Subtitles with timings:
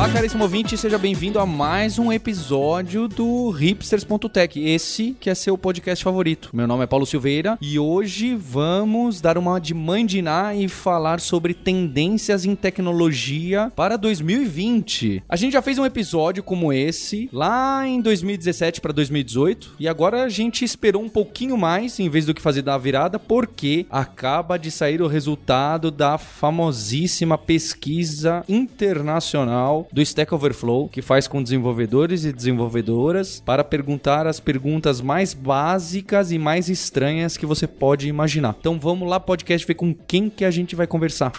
[0.00, 5.58] Olá, caríssimo ouvinte, seja bem-vindo a mais um episódio do Hipsters.tech, esse que é seu
[5.58, 6.48] podcast favorito.
[6.54, 10.68] Meu nome é Paulo Silveira e hoje vamos dar uma de mãe de Iná e
[10.70, 15.22] falar sobre tendências em tecnologia para 2020.
[15.28, 20.22] A gente já fez um episódio como esse lá em 2017 para 2018 e agora
[20.22, 24.58] a gente esperou um pouquinho mais em vez do que fazer da virada, porque acaba
[24.58, 32.24] de sair o resultado da famosíssima pesquisa internacional do Stack Overflow, que faz com desenvolvedores
[32.24, 38.56] e desenvolvedoras para perguntar as perguntas mais básicas e mais estranhas que você pode imaginar.
[38.58, 41.32] Então vamos lá, podcast, ver com quem que a gente vai conversar.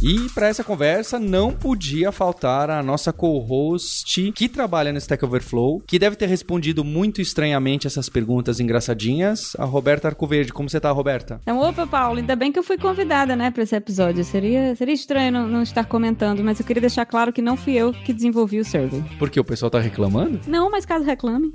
[0.00, 5.82] E para essa conversa não podia faltar a nossa co-host que trabalha no Stack Overflow,
[5.84, 10.52] que deve ter respondido muito estranhamente essas perguntas engraçadinhas, a Roberta Arcoverde.
[10.52, 11.40] Como você tá, Roberta?
[11.42, 14.22] Então, opa, Paulo, ainda bem que eu fui convidada, né, para esse episódio.
[14.22, 17.72] Seria, seria estranho não, não, estar comentando, mas eu queria deixar claro que não fui
[17.74, 19.02] eu que desenvolvi o server.
[19.18, 20.38] Porque o pessoal tá reclamando?
[20.46, 21.50] Não, mas caso reclame.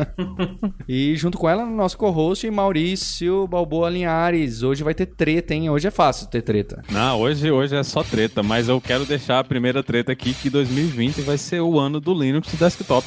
[0.88, 4.62] e junto com ela, nosso co-host Maurício Balboa Linhares.
[4.62, 5.68] Hoje vai ter treta, hein?
[5.68, 6.82] Hoje é fácil ter treta.
[6.90, 10.48] Não, hoje hoje é só treta, mas eu quero deixar a primeira treta aqui que
[10.48, 13.06] 2020 vai ser o ano do Linux desktop.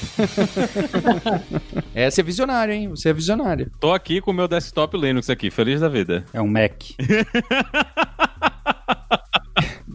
[1.96, 2.90] é, você é visionário, hein?
[2.90, 3.72] Você é visionário.
[3.80, 6.26] Tô aqui com o meu desktop Linux aqui, feliz da vida.
[6.34, 6.74] É um Mac.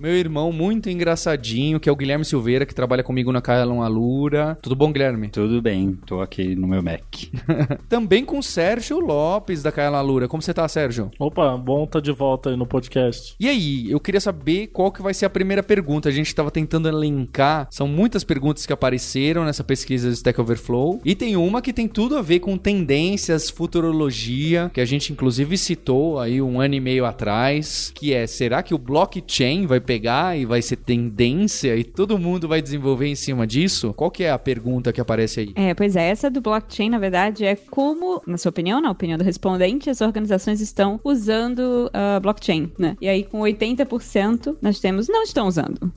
[0.06, 4.56] meu irmão muito engraçadinho, que é o Guilherme Silveira, que trabalha comigo na Kaelon Alura.
[4.62, 5.28] Tudo bom, Guilherme?
[5.30, 7.02] Tudo bem, tô aqui no meu Mac.
[7.88, 10.28] Também com o Sérgio Lopes, da Kaelon Alura.
[10.28, 11.10] Como você tá, Sérgio?
[11.18, 13.34] Opa, bom tá de volta aí no podcast.
[13.40, 16.08] E aí, eu queria saber qual que vai ser a primeira pergunta.
[16.08, 21.00] A gente tava tentando elencar, são muitas perguntas que apareceram nessa pesquisa do Stack Overflow,
[21.04, 25.58] e tem uma que tem tudo a ver com tendências, futurologia, que a gente inclusive
[25.58, 29.95] citou aí um ano e meio atrás, que é, será que o blockchain vai pegar
[29.96, 33.94] pegar e vai ser tendência e todo mundo vai desenvolver em cima disso?
[33.94, 35.52] Qual que é a pergunta que aparece aí?
[35.54, 39.16] É, pois é, essa do blockchain, na verdade, é como, na sua opinião, na opinião
[39.16, 42.94] do respondente, as organizações estão usando uh, blockchain, né?
[43.00, 45.90] E aí, com 80%, nós temos não estão usando.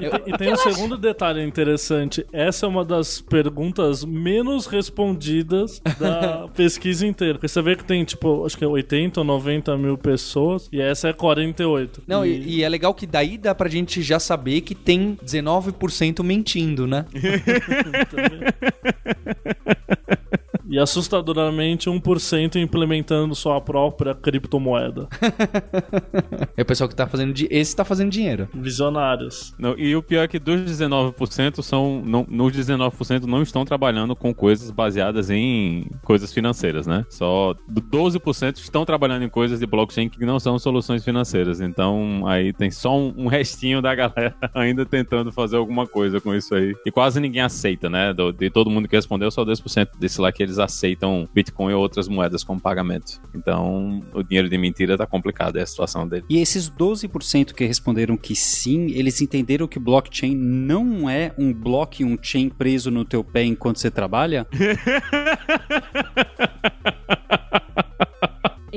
[0.00, 0.70] e, e, tem um acho...
[0.70, 2.26] segundo detalhe interessante.
[2.32, 7.34] Essa é uma das perguntas menos respondidas da pesquisa inteira.
[7.34, 10.80] Porque você vê que tem, tipo, acho que é 80 ou 90 mil pessoas, e
[10.80, 11.77] essa é 48.
[12.06, 12.58] Não, e...
[12.58, 17.04] E, é legal que daí dá pra gente já saber que tem 19% mentindo, né?
[20.68, 25.08] E assustadoramente 1% implementando sua própria criptomoeda.
[26.56, 27.32] é o pessoal que tá fazendo.
[27.32, 27.48] Di...
[27.50, 28.48] Esse tá fazendo dinheiro.
[28.52, 29.54] Visionários.
[29.58, 32.02] Não, e o pior é que dos 19% são.
[32.04, 37.06] Não, nos 19% não estão trabalhando com coisas baseadas em coisas financeiras, né?
[37.08, 41.60] Só 12% estão trabalhando em coisas de blockchain que não são soluções financeiras.
[41.60, 46.34] Então aí tem só um, um restinho da galera ainda tentando fazer alguma coisa com
[46.34, 46.74] isso aí.
[46.84, 48.12] E quase ninguém aceita, né?
[48.12, 51.80] Do, de todo mundo que respondeu, só 2% desse lá que eles aceitam Bitcoin ou
[51.80, 53.20] outras moedas como pagamento.
[53.34, 56.24] Então, o dinheiro de mentira tá complicado, é a situação dele.
[56.28, 62.02] E esses 12% que responderam que sim, eles entenderam que blockchain não é um bloco
[62.02, 64.46] e um chain preso no teu pé enquanto você trabalha?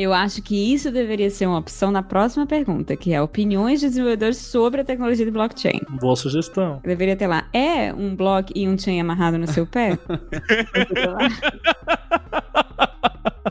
[0.02, 3.88] Eu acho que isso deveria ser uma opção na próxima pergunta, que é opiniões de
[3.88, 5.80] desenvolvedores sobre a tecnologia de blockchain.
[6.00, 6.82] Boa sugestão.
[6.84, 10.00] Deveria ter lá, é um bloco e um chain amarrado no seu pé?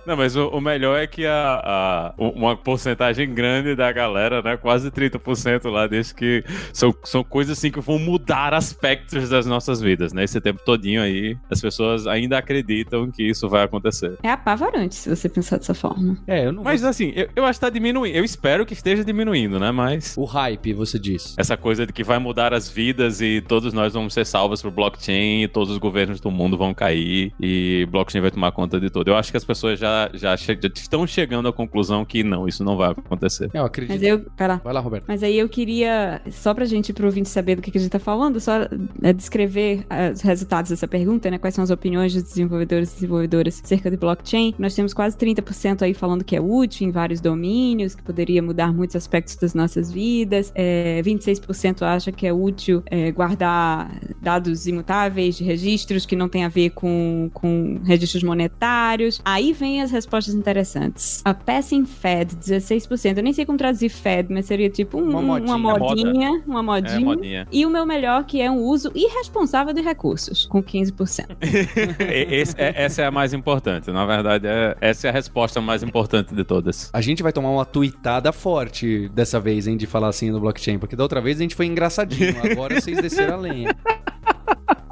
[0.06, 4.56] Não, mas o, o, melhor é que a, a, uma porcentagem grande da galera, né,
[4.56, 9.80] quase 30% lá, diz que são, são coisas assim que vão mudar aspectos das nossas
[9.80, 10.24] vidas, né?
[10.24, 14.16] Esse tempo todinho aí, as pessoas ainda acreditam que isso vai acontecer.
[14.22, 16.16] É apavorante se você pensar dessa forma.
[16.26, 16.62] É, eu não.
[16.62, 18.16] Mas assim, eu, eu acho que tá diminuindo.
[18.16, 19.70] Eu espero que esteja diminuindo, né?
[19.70, 20.16] Mas.
[20.16, 21.34] O hype, você diz.
[21.36, 24.70] Essa coisa de que vai mudar as vidas e todos nós vamos ser salvos por
[24.70, 28.90] blockchain e todos os governos do mundo vão cair e blockchain vai tomar conta de
[28.90, 29.10] tudo.
[29.10, 32.46] Eu acho que as pessoas já, já, che já estão chegando à conclusão que não,
[32.46, 33.50] isso não vai acontecer.
[33.54, 33.94] Eu acredito.
[33.94, 34.20] Mas eu.
[34.36, 34.60] Pera.
[34.62, 35.04] Vai lá, Roberto.
[35.08, 37.90] Mas aí eu queria, só pra gente, pro ouvinte saber do que, que a gente
[37.90, 38.68] tá falando, só
[39.02, 41.38] é, descrever uh, os resultados dessa pergunta, né?
[41.38, 44.54] Quais são as opiniões dos desenvolvedores e desenvolvedoras acerca de blockchain.
[44.58, 48.72] Nós temos quase 30% aí falando que é útil em vários domínios, que poderia mudar
[48.72, 50.52] muitos aspectos das nossas vidas.
[50.54, 53.90] É, 26% acha que é útil é, guardar
[54.20, 59.20] dados imutáveis de registros que não tem a ver com, com registros monetários.
[59.24, 61.20] Aí vem as várias respostas interessantes.
[61.24, 63.16] A Passing Fed, 16%.
[63.18, 65.54] Eu nem sei como traduzir Fed, mas seria tipo um- Uma modinha.
[65.56, 66.42] uma modinha.
[66.46, 67.00] Uma É, modinha.
[67.00, 67.48] modinha.
[67.52, 71.36] E o meu melhor, que é um uso irresponsável de recursos, com 15%.
[72.00, 73.90] E- esse- é- essa é a mais importante.
[73.90, 76.88] Na verdade, é- essa é a resposta mais importante de todas.
[76.92, 80.78] A gente vai tomar uma tuitada forte dessa vez, hein, de falar assim no blockchain,
[80.78, 83.76] porque da outra vez a gente foi engraçadinho, agora vocês desceram a lenha.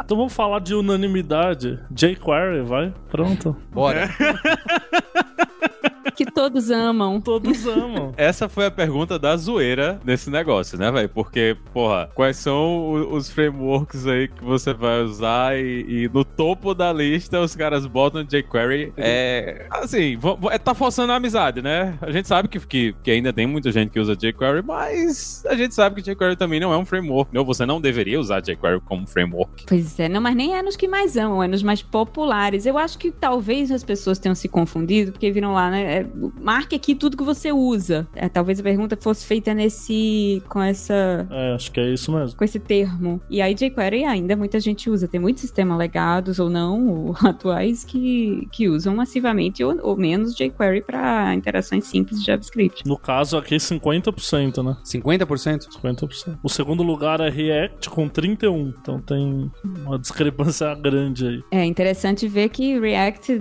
[0.09, 1.79] Então vamos falar de unanimidade.
[1.95, 2.95] jQuery, vai?
[3.11, 3.55] Pronto.
[3.71, 4.09] Bora.
[6.19, 7.21] que todos amam.
[7.29, 8.13] Todos amam.
[8.17, 11.09] Essa foi a pergunta da zoeira nesse negócio, né, velho?
[11.09, 16.75] Porque, porra, quais são os frameworks aí que você vai usar e, e no topo
[16.75, 18.93] da lista os caras botam jQuery.
[18.97, 19.67] É.
[19.71, 20.19] Assim,
[20.51, 21.97] é, tá forçando a amizade, né?
[22.01, 25.55] A gente sabe que, que, que ainda tem muita gente que usa jQuery, mas a
[25.55, 27.37] gente sabe que jQuery também não é um framework.
[27.37, 29.67] Ou você não deveria usar jQuery como framework.
[29.69, 32.67] Pois é, não, mas nem é nos que mais amam, é nos mais populares.
[32.67, 36.08] Eu acho que talvez as pessoas tenham se confundido, porque viram lá, né?
[36.41, 38.07] Marque aqui tudo que você usa.
[38.15, 40.43] É, talvez a pergunta fosse feita nesse.
[40.49, 41.27] com essa.
[41.31, 42.37] É, acho que é isso mesmo.
[42.37, 43.21] Com esse termo.
[43.31, 45.09] E aí, jQuery ainda muita gente usa.
[45.09, 50.35] Tem muitos sistemas legados ou não, ou atuais, que, que usam massivamente ou, ou menos
[50.35, 52.87] jQuery para interações simples de JavaScript.
[52.87, 54.77] No caso aqui, 50%, né?
[54.85, 55.69] 50%?
[55.83, 56.39] 50%.
[56.43, 58.75] O segundo lugar é React com 31%.
[58.81, 61.45] Então tem uma discrepância grande aí.
[61.51, 63.41] É interessante ver que React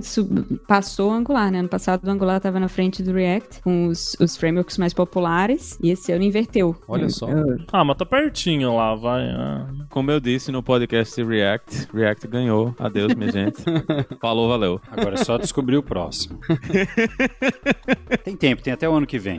[0.68, 1.60] passou o Angular, né?
[1.60, 5.78] Ano passado o Angular estava na frente do React, com os, os frameworks mais populares,
[5.82, 6.76] e esse ano inverteu.
[6.88, 7.28] Olha só.
[7.72, 9.24] Ah, mas tá pertinho lá, vai.
[9.30, 9.68] Ah.
[9.90, 12.76] Como eu disse no podcast React, React ganhou.
[12.80, 13.64] Adeus, minha gente.
[14.22, 14.82] Falou, valeu.
[14.92, 16.40] Agora é só descobrir o próximo.
[18.24, 19.38] tem tempo, tem até o ano que vem.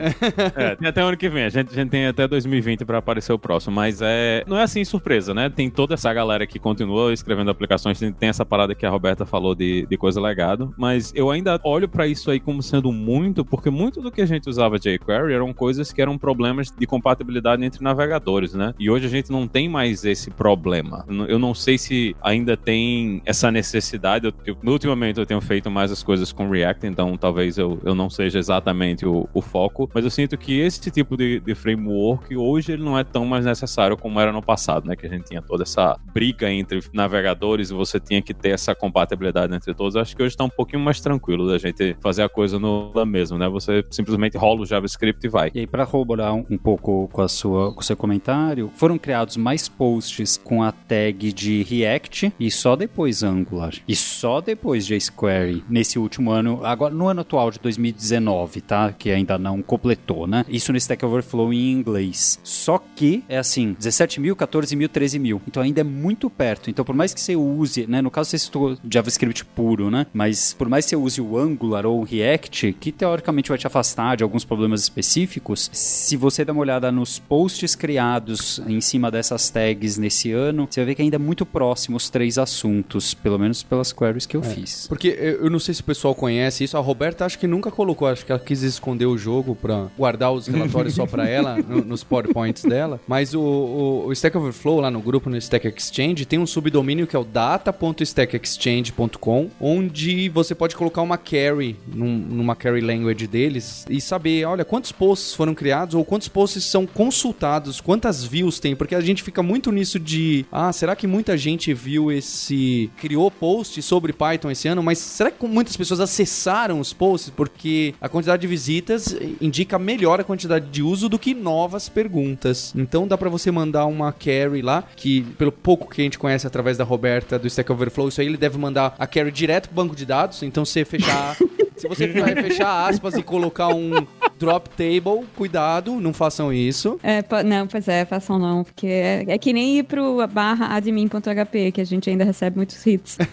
[0.55, 1.43] É, tem até o ano que vem.
[1.43, 3.75] A gente, a gente tem até 2020 pra aparecer o próximo.
[3.75, 5.49] Mas é, não é assim surpresa, né?
[5.49, 7.99] Tem toda essa galera que continua escrevendo aplicações.
[7.99, 10.73] Tem, tem essa parada que a Roberta falou de, de coisa legado.
[10.77, 13.08] Mas eu ainda olho pra isso aí como sendo muito,
[13.45, 17.63] porque muito do que a gente usava jQuery eram coisas que eram problemas de compatibilidade
[17.63, 18.73] entre navegadores, né?
[18.79, 21.05] E hoje a gente não tem mais esse problema.
[21.27, 24.27] Eu não- sei se ainda tem essa necessidade.
[24.27, 27.95] Eu, eu, ultimamente eu tenho feito mais as coisas com React, então talvez eu, eu
[27.95, 32.35] não seja exatamente o, o foco, mas eu sinto que esse tipo de, de framework
[32.37, 34.95] hoje ele não é tão mais necessário como era no passado, né?
[34.95, 38.75] Que a gente tinha toda essa briga entre navegadores e você tinha que ter essa
[38.75, 39.95] compatibilidade entre todos.
[39.95, 43.05] Acho que hoje tá um pouquinho mais tranquilo da gente fazer a coisa no lá
[43.05, 43.47] mesmo, né?
[43.49, 45.51] Você simplesmente rola o JavaScript e vai.
[45.53, 48.97] E aí, para corroborar um, um pouco com, a sua, com o seu comentário, foram
[48.97, 53.73] criados mais posts com a tag de React e só depois Angular.
[53.87, 58.91] E só depois jQuery nesse último ano, agora no ano atual de 2019, tá?
[58.91, 60.45] Que ainda não completou, né?
[60.47, 62.39] Isso no Stack Overflow em inglês.
[62.43, 65.41] Só que é assim: 17 mil, 14 mil, 13 mil.
[65.47, 66.69] Então ainda é muito perto.
[66.69, 68.01] Então, por mais que você use, né?
[68.01, 70.05] No caso, você citou JavaScript puro, né?
[70.13, 73.65] Mas por mais que você use o Angular ou o React, que teoricamente vai te
[73.67, 79.09] afastar de alguns problemas específicos, se você der uma olhada nos posts criados em cima
[79.11, 83.13] dessas tags nesse ano, você vai ver que ainda é muito próximo os três assuntos,
[83.13, 84.87] pelo menos pelas queries que eu fiz.
[84.87, 86.77] Porque eu não sei se o pessoal conhece isso.
[86.77, 90.31] A Roberta acho que nunca colocou, acho que ela quis esconder o jogo pra guardar
[90.31, 92.99] os relatórios só pra ela, no- nos PowerPoints dela.
[93.07, 97.05] Mas o, o, o Stack Overflow lá no grupo no Stack Exchange tem um subdomínio
[97.07, 103.85] que é o data.stackexchange.com, onde você pode colocar uma query num- numa query language deles
[103.89, 108.75] e saber, olha, quantos posts foram criados ou quantos posts são consultados, quantas views tem,
[108.75, 113.31] porque a gente fica muito nisso de, ah, será que muita gente viu esse criou
[113.31, 117.29] post sobre Python esse ano, mas será que muitas pessoas acessaram os posts?
[117.29, 122.73] Porque a quantidade de visitas indica melhor a quantidade de uso do que novas perguntas.
[122.75, 126.45] Então dá pra você mandar uma query lá, que pelo pouco que a gente conhece
[126.45, 129.75] através da Roberta do Stack Overflow, isso aí ele deve mandar a query direto pro
[129.75, 131.35] banco de dados, então você fechar
[131.79, 133.91] se você vai fechar aspas e colocar um
[134.37, 136.99] drop table, cuidado, não façam isso.
[137.03, 141.71] É, não, pois é, façam não, porque é, é que nem ir pro barra admin.hp,
[141.73, 143.17] que a gente ainda recebe muitos hits.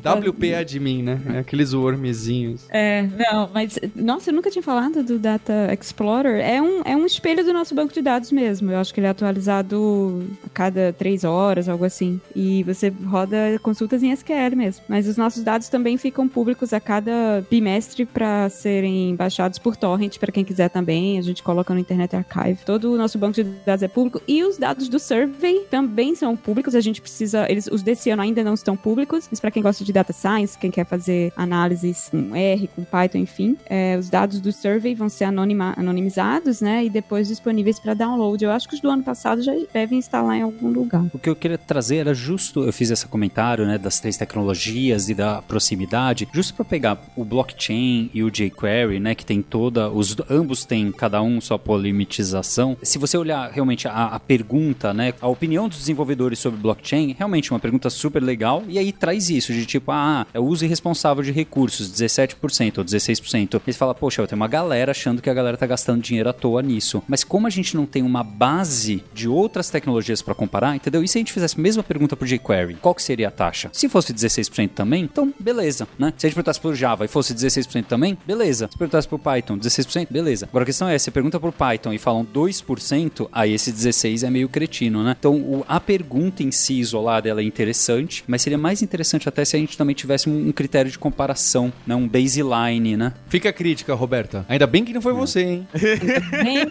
[0.00, 1.20] WP admin, né?
[1.34, 2.66] É aqueles wormzinhos.
[2.70, 6.40] É, não, mas, nossa, eu nunca tinha falado do Data Explorer.
[6.44, 8.72] É um, é um espelho do nosso banco de dados mesmo.
[8.72, 12.20] Eu acho que ele é atualizado a cada três horas, algo assim.
[12.34, 14.84] E você roda consultas em SQL mesmo.
[14.88, 20.18] Mas os nossos dados também ficam públicos a cada bimestre para serem baixados por torrent,
[20.18, 21.18] para quem quiser também.
[21.18, 22.64] A gente coloca no Internet Archive.
[22.64, 24.20] Todo o nosso banco de dados é público.
[24.26, 26.74] E os dados do survey também são públicos.
[26.74, 27.50] A gente precisa.
[27.50, 30.58] Eles, os desse ano ainda não estão públicos, mas para quem gosta de data science,
[30.58, 35.08] quem quer fazer análises com R, com Python, enfim, é, os dados do survey vão
[35.08, 36.84] ser anonima- anonimizados, né?
[36.84, 38.44] E depois disponíveis para download.
[38.44, 41.04] Eu acho que os do ano passado já devem estar lá em algum lugar.
[41.12, 45.08] O que eu queria trazer era justo, eu fiz esse comentário, né, das três tecnologias
[45.08, 49.88] e da proximidade, você for pegar o blockchain e o jQuery, né, que tem toda,
[49.88, 52.76] os ambos têm cada um sua polimitização.
[52.82, 57.52] Se você olhar realmente a, a pergunta, né, a opinião dos desenvolvedores sobre blockchain, realmente
[57.52, 58.64] uma pergunta super legal.
[58.68, 62.84] E aí traz isso de tipo, ah, é o uso irresponsável de recursos, 17% ou
[62.84, 63.60] 16%.
[63.66, 66.32] E você fala, poxa, tem uma galera achando que a galera tá gastando dinheiro à
[66.32, 67.02] toa nisso.
[67.06, 71.04] Mas como a gente não tem uma base de outras tecnologias para comparar, entendeu?
[71.04, 73.70] E se a gente fizesse a mesma pergunta pro jQuery, qual que seria a taxa?
[73.72, 76.12] Se fosse 16% também, então beleza, né?
[76.16, 78.68] Se a gente perguntasse pro Java e fosse 16% também, beleza.
[78.70, 80.46] Se perguntasse pro Python, 16%, beleza.
[80.46, 84.30] Agora a questão é, se pergunta pro Python e falam 2%, aí esse 16 é
[84.30, 85.16] meio cretino, né?
[85.18, 89.44] Então o, a pergunta em si isolada ela é interessante, mas seria mais interessante até
[89.44, 91.94] se a gente também tivesse um, um critério de comparação, né?
[91.94, 93.12] Um baseline, né?
[93.28, 94.44] Fica a crítica, Roberta.
[94.48, 95.68] Ainda bem que não foi você, hein?
[96.42, 96.66] Bem,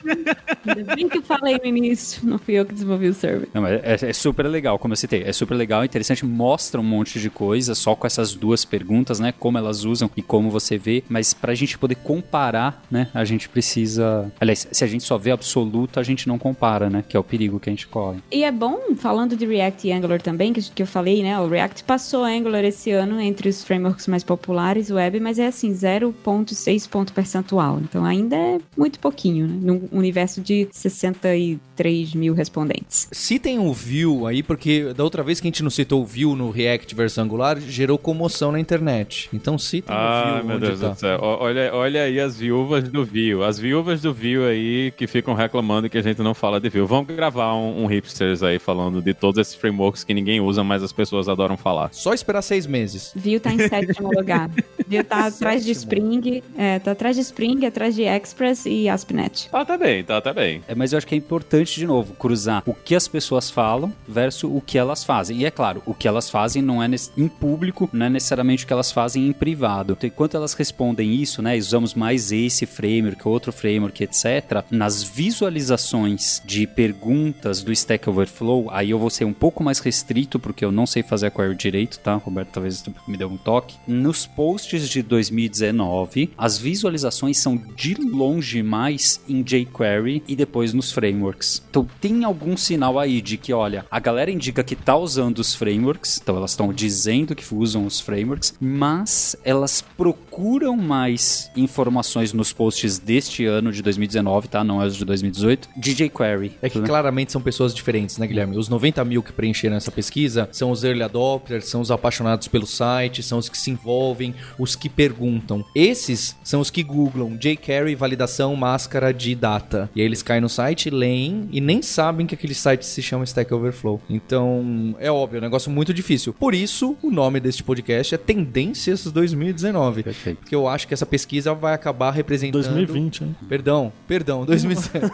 [0.65, 3.47] ainda bem que eu falei no início, não fui eu que desenvolvi o server.
[3.53, 5.23] Não, mas é, é super legal, como eu citei.
[5.23, 9.33] É super legal, interessante, mostra um monte de coisa só com essas duas perguntas, né?
[9.37, 11.03] Como elas usam e como você vê.
[11.09, 13.07] Mas pra gente poder comparar, né?
[13.13, 14.31] A gente precisa.
[14.39, 17.03] Aliás, se a gente só vê absoluto, a gente não compara, né?
[17.07, 18.19] Que é o perigo que a gente corre.
[18.31, 21.39] E é bom, falando de React e Angular também, que, que eu falei, né?
[21.39, 25.71] O React passou Angular esse ano entre os frameworks mais populares web, mas é assim,
[25.71, 27.79] 0,6 ponto percentual.
[27.79, 29.59] Então ainda é muito pouquinho, né?
[29.61, 33.07] Num universo de 63 mil respondentes.
[33.11, 36.35] Citem o Vue aí, porque da outra vez que a gente não citou o Vue
[36.35, 39.29] no React versus Angular, gerou comoção na internet.
[39.33, 40.89] Então citem o Ah, meu Deus tá.
[40.89, 41.19] do céu.
[41.21, 43.43] Olha, olha aí as viúvas do View.
[43.43, 46.85] As viúvas do View aí que ficam reclamando que a gente não fala de View.
[46.85, 50.83] Vamos gravar um, um hipsters aí falando de todos esses frameworks que ninguém usa, mas
[50.83, 51.89] as pessoas adoram falar.
[51.91, 53.11] Só esperar seis meses.
[53.15, 54.49] Vue tá em sétimo lugar.
[54.87, 59.49] Vue tá atrás de Spring, é, tá atrás de Spring, atrás de Express e ASP.NET.
[59.49, 60.61] Tá, tá bem, tá, tá bem.
[60.67, 63.93] É, mas eu acho que é importante, de novo, cruzar o que as pessoas falam
[64.07, 65.37] versus o que elas fazem.
[65.37, 68.67] E é claro, o que elas fazem não é em público, não é necessariamente o
[68.67, 69.93] que elas fazem em privado.
[69.93, 76.41] Então, enquanto elas respondem isso, né, usamos mais esse framework, outro framework, etc., nas visualizações
[76.43, 80.71] de perguntas do Stack Overflow, aí eu vou ser um pouco mais restrito, porque eu
[80.71, 82.15] não sei fazer a query direito, tá?
[82.15, 83.77] Roberto talvez me deu um toque.
[83.87, 90.91] Nos posts de 2019, as visualizações são de longe mais em jQuery e depois nos
[90.91, 91.61] frameworks.
[91.69, 95.53] Então tem algum sinal aí de que, olha, a galera indica que tá usando os
[95.53, 102.53] frameworks, então elas estão dizendo que usam os frameworks, mas elas procuram mais informações nos
[102.53, 104.63] posts deste ano de 2019, tá?
[104.63, 106.53] Não é os de 2018, de jQuery.
[106.61, 106.87] É que né?
[106.87, 108.55] claramente são pessoas diferentes, né, Guilherme?
[108.57, 112.65] Os 90 mil que preencheram essa pesquisa são os early adopters, são os apaixonados pelo
[112.65, 115.65] site, são os que se envolvem, os que perguntam.
[115.75, 119.89] Esses são os que googlam jQuery validação máscara de data.
[119.93, 123.25] E aí eles caem no site, leem e nem sabem que aquele site se chama
[123.25, 123.99] Stack Overflow.
[124.09, 126.31] Então, é óbvio, é um negócio muito difícil.
[126.31, 129.88] Por isso, o nome deste podcast é Tendências 2019.
[130.03, 130.37] Perfeito.
[130.39, 133.35] Porque eu acho que essa pesquisa vai acabar representando 2020, hein?
[133.47, 135.05] Perdão, perdão, 2017.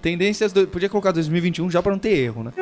[0.00, 0.52] Tendências.
[0.52, 0.66] Do...
[0.66, 2.52] Podia colocar 2021 já pra não ter erro, né?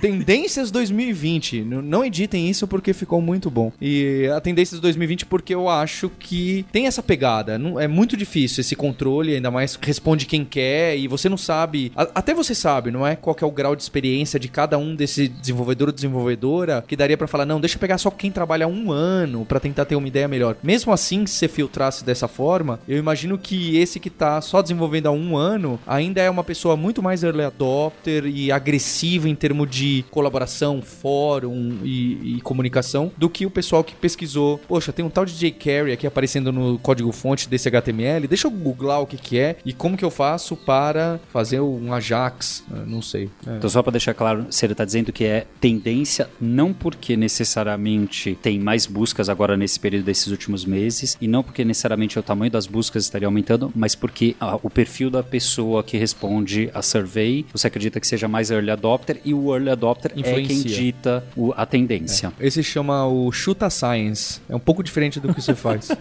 [0.00, 1.58] Tendências 2020.
[1.58, 3.72] N- Não editem isso porque ficou muito bom.
[3.80, 7.58] E a Tendências 2020 porque eu acho que tem essa pegada.
[7.58, 11.92] Não- É muito difícil esse controle, ainda mais responde quem quer e você não sabe.
[11.94, 13.14] Até você sabe, não é?
[13.16, 16.96] Qual que é o grau de experiência de cada um desse desenvolvedor ou desenvolvedora que
[16.96, 19.96] daria pra falar, não, deixa eu pegar só quem trabalha há ano pra tentar ter
[19.96, 20.56] uma ideia melhor.
[20.62, 25.06] Mesmo assim, se você filtrasse dessa forma, eu imagino que esse que tá só desenvolvendo
[25.06, 29.70] há um ano ainda é uma pessoa muito mais early adopter e agressiva em termos
[29.70, 34.58] de colaboração, fórum e, e comunicação do que o pessoal que pesquisou.
[34.68, 38.26] Poxa, tem um tal de jQuery aqui aparecendo no código-fonte desse HTML.
[38.26, 41.92] Deixa eu googlar o que, que é e como que eu faço para fazer um
[41.92, 42.64] Ajax.
[42.70, 43.30] Ah, Não sei.
[43.46, 43.56] É.
[43.56, 48.58] Então, só para deixar claro, você está dizendo que é tendência não porque necessariamente tem
[48.58, 52.66] mais buscas agora nesse período desses últimos meses, e não porque necessariamente o tamanho das
[52.66, 57.66] buscas estaria aumentando, mas porque ah, o perfil da pessoa que responde a survey, você
[57.66, 60.70] acredita que seja mais early adopter, e o early adopter é quem Influencia.
[60.76, 62.32] dita o- a tendência.
[62.40, 64.40] Esse chama o Chuta Science.
[64.48, 65.88] É um pouco diferente do que você faz.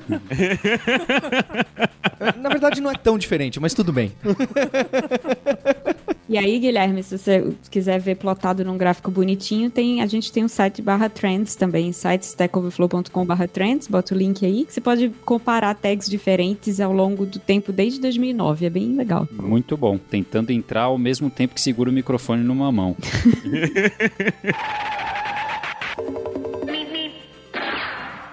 [2.42, 4.12] Na verdade, não é tão diferente, mas tudo bem.
[6.30, 10.46] E aí, Guilherme, se você quiser ver plotado num gráfico bonitinho, tem, a gente tem
[10.46, 14.68] um site barra trends também, site stackoverflow.com barra trends, bota o link aí.
[14.70, 19.28] Você pode comparar tags diferentes ao longo do tempo desde 2009, é bem legal.
[19.32, 19.98] Muito bom.
[19.98, 22.96] Tentando entrar ao mesmo tempo que segura o microfone numa mão.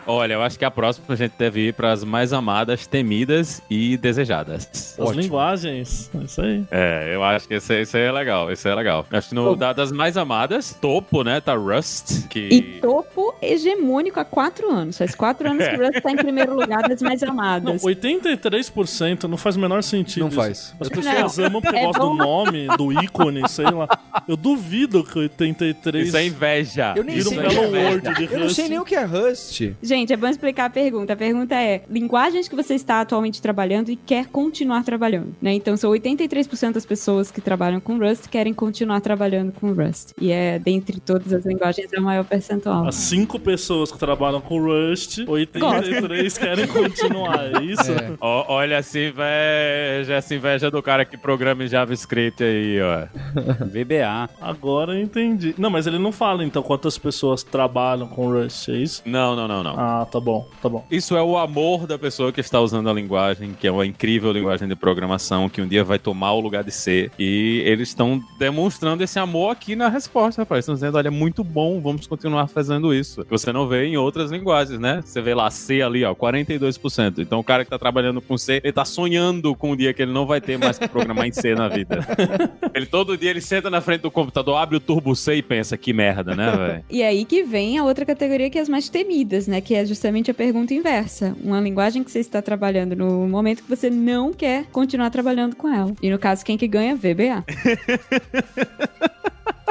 [0.06, 3.60] Olha, eu acho que a próxima a gente deve ir para as mais amadas, temidas
[3.68, 4.96] e desejadas.
[4.98, 6.10] As linguagens.
[6.14, 6.64] É isso aí.
[6.70, 9.04] É, eu acho que esse, esse aí é legal, esse aí é legal.
[9.10, 12.38] Acho que no, da- das mais amadas, topo, né, tá Rust, que...
[12.38, 14.96] E topo hegemônico há quatro anos.
[14.96, 17.82] Faz quatro anos que o Rust tá em primeiro lugar das mais Não, amadas.
[17.82, 20.22] 83% não faz o menor sentido.
[20.24, 20.72] Não faz.
[20.80, 21.02] As Não.
[21.02, 23.88] pessoas amam porque É gostam do nome, do ícone, sei lá.
[24.28, 26.94] Eu duvido que 83 Isso é inveja.
[26.96, 28.94] Eu nem vira um sei que é word de Eu não sei nem o que
[28.94, 29.60] é Rust.
[29.82, 31.12] Gente, é bom explicar a pergunta.
[31.12, 35.52] A pergunta é: linguagens que você está atualmente trabalhando e quer continuar trabalhando, né?
[35.52, 40.12] Então, são 83% das pessoas que trabalham com Rust querem continuar trabalhando com Rust.
[40.20, 42.86] E é, dentre todas as linguagens, é o maior percentual.
[42.86, 47.92] As cinco pessoas que trabalham com Rust, 83 querem continuar, é isso?
[47.92, 48.12] É.
[48.20, 53.06] Ó, olha essa inveja, essa inveja do cara que programa em JavaScript aí, ó.
[53.66, 54.30] VBA.
[54.40, 55.54] Agora eu entendi.
[55.56, 59.02] Não, mas ele não fala então quantas pessoas trabalham com Rust, é isso?
[59.04, 59.78] Não, não, não, não.
[59.78, 60.84] Ah, tá bom, tá bom.
[60.90, 64.32] Isso é o amor da pessoa que está usando a linguagem, que é uma incrível
[64.32, 67.10] linguagem de programação, que um dia vai tomar o lugar de C.
[67.18, 70.60] E eles estão demonstrando esse amor aqui na resposta, rapaz.
[70.60, 73.24] Estão dizendo, olha, é muito bom, vamos continuar fazendo isso.
[73.24, 75.02] Que você não vê em outras linguagens, né?
[75.04, 77.18] Você vê lá C ali, ó, 42%.
[77.18, 80.02] Então o cara que tá trabalhando com C, ele tá sonhando com o dia que
[80.02, 82.06] ele não vai ter mais que programar em C na vida.
[82.74, 85.76] ele todo dia ele senta na frente do computador, abre o Turbo C e pensa,
[85.76, 86.84] que merda, né, velho?
[86.90, 89.60] E aí que vem a outra categoria que é as mais temidas, né?
[89.60, 91.36] Que é justamente a pergunta inversa.
[91.42, 95.68] Uma linguagem que você está trabalhando no momento que você não quer continuar trabalhando com
[95.68, 95.92] ela.
[96.02, 96.96] E no caso, quem que ganha?
[96.96, 97.44] VBA.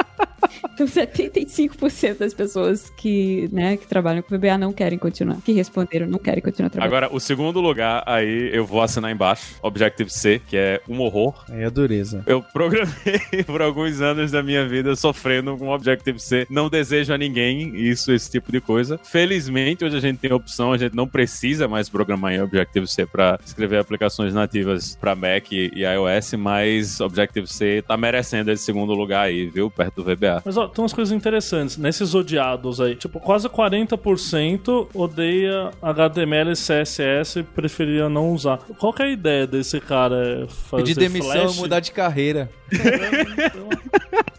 [0.76, 5.38] Então, 75% das pessoas que, né, que trabalham com VBA não querem continuar.
[5.42, 6.94] Que responderam, não querem continuar trabalhando.
[6.94, 11.44] Agora, o segundo lugar, aí eu vou assinar embaixo, Objective-C, que é um horror.
[11.48, 12.22] Aí é dureza.
[12.26, 16.46] Eu programei por alguns anos da minha vida sofrendo com Objective-C.
[16.50, 18.98] Não desejo a ninguém isso, esse tipo de coisa.
[19.02, 23.06] Felizmente, hoje a gente tem a opção, a gente não precisa mais programar em Objective-C
[23.06, 29.22] para escrever aplicações nativas para Mac e iOS, mas Objective-C tá merecendo esse segundo lugar
[29.22, 29.70] aí, viu?
[29.70, 30.42] Perto do VBA.
[30.46, 31.76] Mas ó, tem umas coisas interessantes.
[31.76, 38.58] Nesses odiados aí, tipo, quase 40% odeia HTML e CSS e preferia não usar.
[38.78, 41.56] Qual que é a ideia desse cara fazer Pedir demissão flash?
[41.56, 42.48] e mudar de carreira.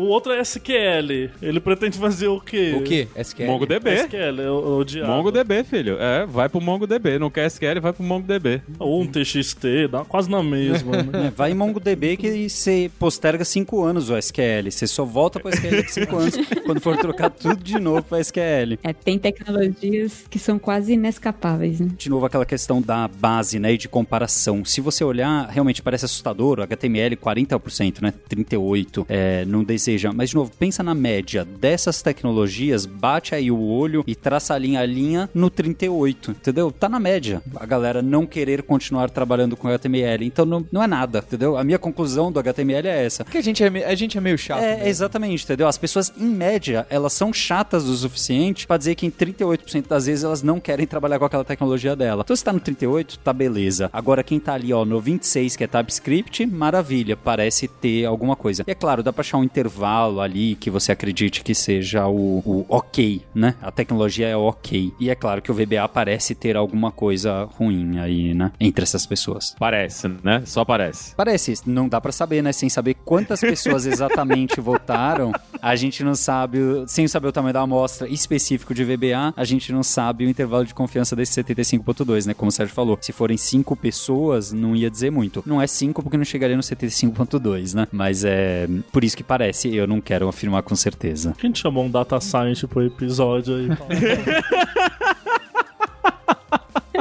[0.00, 1.30] O outro é SQL.
[1.42, 2.74] Ele pretende fazer o quê?
[2.76, 3.06] O quê?
[3.16, 3.46] SQL?
[3.46, 3.90] MongoDB.
[3.90, 5.12] SQL, é o- odiado.
[5.12, 5.96] MongoDB, filho.
[6.00, 7.18] É, vai pro MongoDB.
[7.18, 8.62] Não quer SQL, vai pro MongoDB.
[8.78, 11.26] Ou um TXT, dá quase na mesma, né?
[11.26, 14.70] É, vai em MongoDB que você posterga 5 anos o SQL.
[14.70, 16.34] Você só volta pro SQL daqui 5 anos
[16.64, 18.78] quando for trocar tudo de novo para SQL.
[18.82, 21.88] É, tem tecnologias que são quase inescapáveis, né?
[21.96, 24.64] De novo, aquela questão da base, né, e de comparação.
[24.64, 30.12] Se você olhar, realmente parece assustador, o HTML 40%, né, 38%, é, não deseja.
[30.12, 34.58] Mas, de novo, pensa na média dessas tecnologias, bate aí o olho e traça a
[34.58, 36.70] linha a linha no 38%, entendeu?
[36.70, 37.42] Tá na média.
[37.56, 40.24] A galera não querer continuar trabalhando com HTML.
[40.24, 41.56] Então, não, não é nada, entendeu?
[41.56, 43.24] A minha conclusão do HTML é essa.
[43.24, 44.62] Porque a gente é, a gente é meio chato.
[44.62, 44.88] É, né?
[44.88, 45.66] exatamente, entendeu?
[45.66, 50.06] As pessoas, em média, elas são chatas o suficiente pra dizer que em 38% das
[50.06, 52.22] vezes elas não querem trabalhar com aquela tecnologia dela.
[52.24, 53.90] Então, se tá no 38, tá beleza.
[53.92, 58.64] Agora, quem tá ali, ó, no 26, que é TypeScript, maravilha, parece ter alguma coisa.
[58.66, 62.38] E é claro, dá pra achar um intervalo ali que você acredite que seja o,
[62.44, 63.54] o ok, né?
[63.62, 64.92] A tecnologia é ok.
[64.98, 68.52] E é claro que o VBA parece ter alguma coisa ruim aí, né?
[68.60, 69.54] Entre essas pessoas.
[69.58, 70.42] Parece, né?
[70.44, 71.14] Só parece.
[71.14, 72.52] Parece, não dá pra saber, né?
[72.52, 77.60] Sem saber quantas pessoas exatamente votaram, a gente não sabe, sem saber o tamanho da
[77.60, 82.34] amostra específico de VBA, a gente não sabe o intervalo de confiança desse 75.2, né?
[82.34, 85.42] Como o Sérgio falou, se forem cinco pessoas, não ia dizer muito.
[85.46, 87.86] Não é cinco porque não chegaria no 75.2, né?
[87.92, 91.34] Mas é por isso que parece, eu não quero afirmar com certeza.
[91.38, 93.68] Quem chamou um data science pro episódio aí?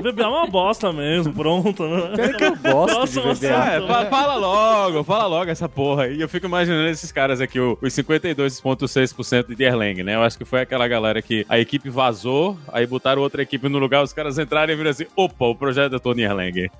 [0.02, 2.12] VBA é uma bosta mesmo, pronto, né?
[2.16, 3.48] Pior que eu gosto Próximo de VBA.
[3.76, 6.20] É, fa- fala logo, fala logo essa porra aí.
[6.20, 10.16] Eu fico imaginando esses caras aqui, o- os 52,6% de Erlang, né?
[10.16, 13.78] Eu acho que foi aquela galera que a equipe vazou, aí botaram outra equipe no
[13.80, 16.70] lugar, os caras entraram e viram assim: opa, o projeto é em Erlang.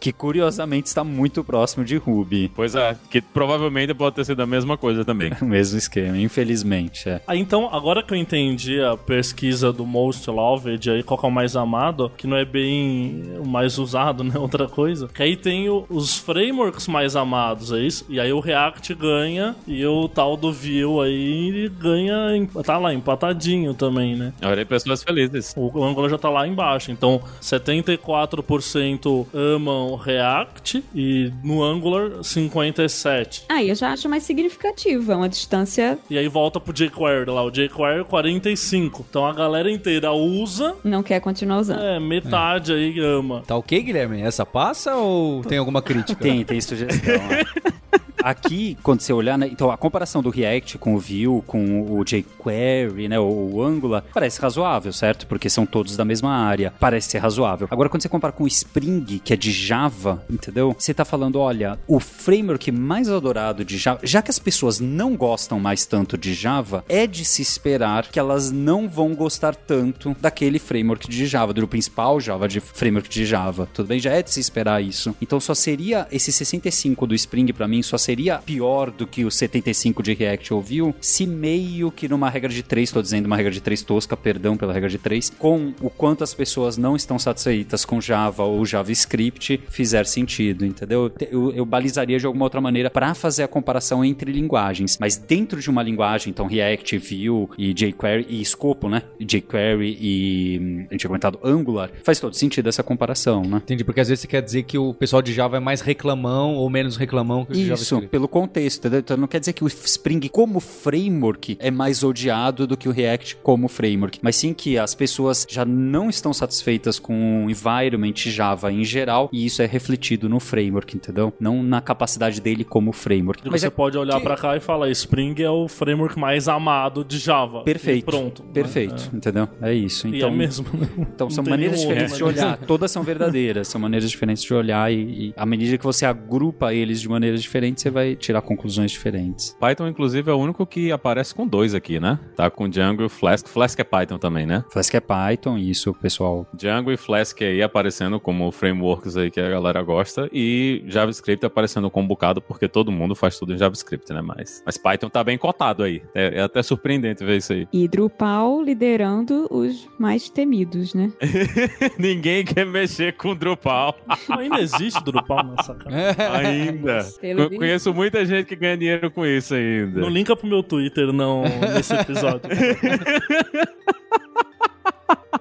[0.00, 2.50] Que curiosamente está muito próximo de Ruby.
[2.54, 5.30] pois é, que provavelmente pode ter sido a mesma coisa também.
[5.40, 7.08] O mesmo esquema, infelizmente.
[7.08, 7.20] É.
[7.26, 11.28] Ah, então, agora que eu entendi a pesquisa do Most Loved, aí qual que é
[11.28, 14.34] o mais amado, que não é bem o mais usado, né?
[14.38, 15.08] Outra coisa.
[15.08, 18.04] Que aí tem o- os frameworks mais amados, é isso?
[18.08, 22.92] E aí o React ganha e o tal do Vue aí ganha, em- tá lá,
[22.92, 24.32] empatadinho também, né?
[24.42, 25.54] Olha aí, pessoas felizes.
[25.56, 26.90] O Angular já tá lá embaixo.
[26.90, 33.42] Então, 74% amam React e no Angular 57%.
[33.48, 35.12] Aí eu já acho mais significativo.
[35.12, 35.98] É uma distância.
[36.08, 39.04] E aí volta pro jQuery lá, o jQuery 45.
[39.08, 41.80] Então a galera inteira usa, Não quer continuar usando.
[41.80, 43.42] é, metade aí ama.
[43.46, 44.20] Tá ok, Guilherme?
[44.22, 46.22] Essa passa ou tem alguma crítica?
[46.22, 47.14] Tem, tem sugestão.
[48.22, 49.48] aqui, quando você olhar, né?
[49.50, 53.18] Então, a comparação do React com o Vue, com o jQuery, né?
[53.18, 55.26] O Angular, parece razoável, certo?
[55.26, 56.72] Porque são todos da mesma área.
[56.78, 57.68] Parece ser razoável.
[57.70, 60.74] Agora, quando você compara com o Spring, que é de Java, entendeu?
[60.78, 65.16] Você tá falando, olha, o framework mais adorado de Java, já que as pessoas não
[65.16, 70.16] gostam mais tanto de Java, é de se esperar que elas não vão gostar tanto
[70.20, 73.68] daquele framework de Java, do principal Java de framework de Java.
[73.72, 73.98] Tudo bem?
[73.98, 75.14] Já é de se esperar isso.
[75.20, 78.09] Então só seria esse 65 do Spring para mim só seria
[78.44, 82.62] pior do que o 75 de React ou Vue se meio que numa regra de
[82.62, 85.90] 3, estou dizendo uma regra de 3 tosca, perdão pela regra de 3, com o
[85.90, 91.10] quanto as pessoas não estão satisfeitas com Java ou JavaScript fizer sentido, entendeu?
[91.30, 95.60] Eu, eu balizaria de alguma outra maneira para fazer a comparação entre linguagens, mas dentro
[95.60, 99.02] de uma linguagem, então React, Vue e jQuery e escopo, né?
[99.20, 100.56] jQuery e
[100.88, 103.58] a gente tinha comentado Angular, faz todo sentido essa comparação, né?
[103.58, 106.54] Entendi, porque às vezes você quer dizer que o pessoal de Java é mais reclamão
[106.54, 109.00] ou menos reclamão que o Isso, Pelo contexto, entendeu?
[109.00, 112.92] Então não quer dizer que o Spring como framework é mais odiado do que o
[112.92, 118.12] React como framework, mas sim que as pessoas já não estão satisfeitas com o environment
[118.16, 121.32] Java em geral e isso é refletido no framework, entendeu?
[121.40, 123.46] Não na capacidade dele como framework.
[123.46, 126.18] E Mas você é pode olhar que- pra cá e falar: Spring é o framework
[126.18, 127.62] mais amado de Java.
[127.62, 128.00] Perfeito.
[128.00, 128.42] E pronto.
[128.44, 129.48] Perfeito, entendeu?
[129.62, 130.08] É isso.
[130.08, 130.66] E Então, é mesmo.
[131.20, 132.46] Então Não são maneiras diferentes de outro, né?
[132.48, 132.56] olhar.
[132.66, 134.96] Todas são verdadeiras, são maneiras diferentes de olhar e,
[135.28, 139.56] e à medida que você agrupa eles de maneiras diferentes, você vai tirar conclusões diferentes.
[139.60, 142.18] Python, inclusive, é o único que aparece com dois aqui, né?
[142.36, 143.48] Tá com Django e Flask.
[143.48, 144.64] Flask é Python também, né?
[144.70, 146.46] Flask é Python, isso, pessoal.
[146.54, 151.90] Django e Flask aí aparecendo como frameworks aí que a galera gosta e JavaScript aparecendo
[151.90, 154.20] com um bocado porque todo mundo faz tudo em JavaScript, né?
[154.22, 156.02] Mas, mas Python tá bem cotado aí.
[156.14, 157.66] É, é até surpreendente ver isso aí.
[157.72, 161.12] E Drupal liderando os mais temidos, né?
[161.98, 163.96] Ninguém quer mexer com Drupal
[164.28, 166.38] Ainda existe Drupal nessa cara.
[166.38, 167.08] ainda.
[167.20, 167.50] Pelo.
[167.80, 170.02] Conheço muita gente que ganha dinheiro com isso ainda.
[170.02, 172.50] Não linka pro meu Twitter, não, nesse episódio.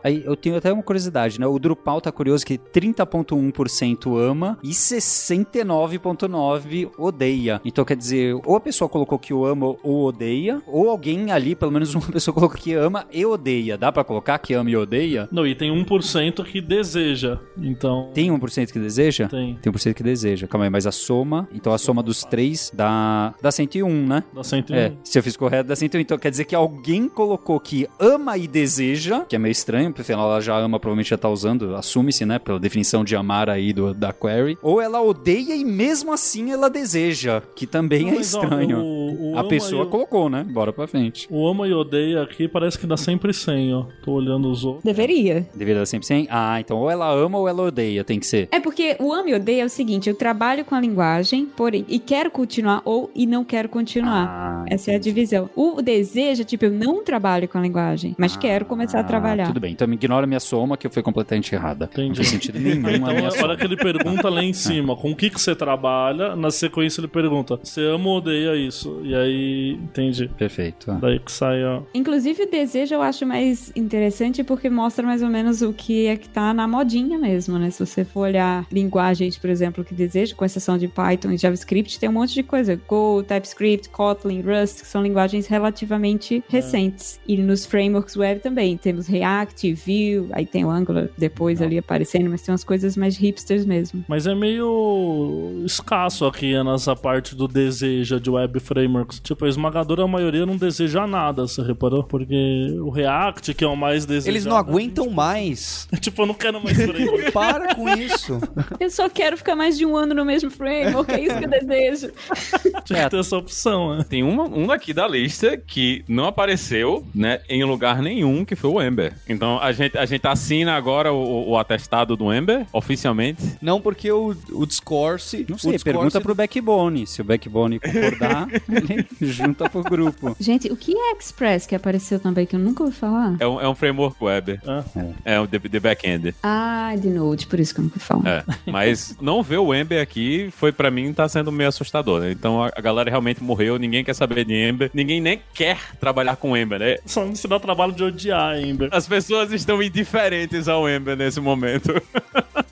[0.03, 1.47] Aí eu tenho até uma curiosidade, né?
[1.47, 7.61] O Drupal tá curioso que 30.1% ama e 69.9% odeia.
[7.63, 11.55] Então quer dizer, ou a pessoa colocou que o ama ou odeia, ou alguém ali,
[11.55, 13.77] pelo menos uma pessoa colocou que ama e odeia.
[13.77, 15.27] Dá pra colocar que ama e odeia?
[15.31, 17.39] Não, e tem 1% que deseja.
[17.57, 18.09] Então.
[18.13, 19.27] Tem 1% que deseja?
[19.27, 19.57] Tem.
[19.61, 20.47] Tem 1% que deseja.
[20.47, 24.23] Calma aí, mas a soma, então a soma dos três dá, dá 101, né?
[24.33, 24.77] Dá 101.
[24.77, 26.01] É, se eu fiz correto, dá 101.
[26.01, 30.01] Então quer dizer que alguém colocou que ama e deseja, que é meio estranho, porque
[30.01, 33.73] afinal ela já ama, provavelmente já tá usando, assume-se, né, pela definição de amar aí
[33.73, 34.57] do, da query.
[34.61, 38.79] Ou ela odeia e mesmo assim ela deseja, que também Não, é mas, ó, estranho.
[38.79, 40.43] o- o a ama pessoa e o- colocou, né?
[40.49, 41.27] Bora pra frente.
[41.29, 43.85] O ama e odeia aqui parece que dá sempre 100, ó.
[44.03, 44.83] Tô olhando os outros.
[44.83, 45.47] Deveria.
[45.53, 46.27] Deveria dar sempre 100?
[46.29, 48.47] Ah, então ou ela ama ou ela odeia, tem que ser.
[48.51, 51.85] É porque o ame e odeia é o seguinte, eu trabalho com a linguagem, porém,
[51.87, 54.27] e quero continuar ou e não quero continuar.
[54.27, 55.49] Ah, Essa é a divisão.
[55.55, 59.47] O desejo, tipo, eu não trabalho com a linguagem, mas quero começar a Ah, trabalhar.
[59.47, 61.89] Tudo bem, então me ignora a minha soma que foi completamente errada.
[61.95, 62.17] Não Entendi.
[62.17, 63.43] faz sentido nenhum a Então, minha a soma.
[63.43, 66.99] hora que ele pergunta lá em cima com o que, que você trabalha, na sequência
[66.99, 68.99] ele pergunta: Você ama ou odeia isso?
[69.03, 70.27] E aí, entendi.
[70.37, 70.91] Perfeito.
[71.01, 71.81] Daí que sai, ó.
[71.93, 76.17] Inclusive, o desejo eu acho mais interessante porque mostra mais ou menos o que é
[76.17, 77.69] que tá na modinha mesmo, né?
[77.69, 81.99] Se você for olhar linguagens, por exemplo, que desejo, com exceção de Python e JavaScript,
[81.99, 82.79] tem um monte de coisa.
[82.87, 87.19] Go, TypeScript, Kotlin, Rust, que são linguagens relativamente recentes.
[87.27, 88.75] E nos frameworks web também.
[88.77, 93.17] Temos React, Vue, aí tem o Angular depois ali aparecendo, mas tem umas coisas mais
[93.17, 94.03] hipsters mesmo.
[94.07, 99.19] Mas é meio escasso aqui nessa parte do deseja de web frameworks.
[99.19, 102.03] Tipo, a esmagadora maioria não deseja nada, você reparou?
[102.03, 104.29] Porque o React, que é o mais desejado.
[104.29, 105.87] Eles não aguentam mais.
[105.99, 107.31] Tipo, eu não quero mais framework.
[107.33, 108.39] Para com isso.
[108.79, 111.49] Eu só quero ficar mais de um ano no mesmo framework, é isso que eu
[111.49, 112.11] desejo.
[112.85, 114.05] Tinha que ter essa opção, né?
[114.07, 118.69] Tem uma, um daqui da lista que não apareceu, né, em lugar nenhum, que foi
[118.69, 119.13] o Ember.
[119.27, 123.41] Então a gente, a gente assina agora o, o atestado do Ember, oficialmente.
[123.61, 125.45] Não porque o, o Discourse...
[125.47, 127.05] Não o sei, Discourse- pergunta pro Backbone.
[127.07, 130.35] Se o Backbone concordar, ele junta pro grupo.
[130.39, 133.35] Gente, o que é Express que apareceu também, que eu nunca ouvi falar?
[133.39, 134.59] É um, é um framework web.
[134.65, 134.83] Ah.
[135.25, 136.33] É o de, de back-end.
[136.43, 138.27] Ah, de Node, por isso que eu nunca falar.
[138.29, 138.43] É.
[138.71, 142.31] Mas não ver o Ember aqui foi pra mim tá sendo meio assustador, né?
[142.31, 146.35] Então a, a galera realmente morreu, ninguém quer saber de Ember, ninguém nem quer trabalhar
[146.35, 146.97] com Ember, né?
[147.05, 148.89] Só não se dá trabalho de odiar, Ember.
[148.91, 151.93] As pessoas estão indiferentes ao Ember nesse momento.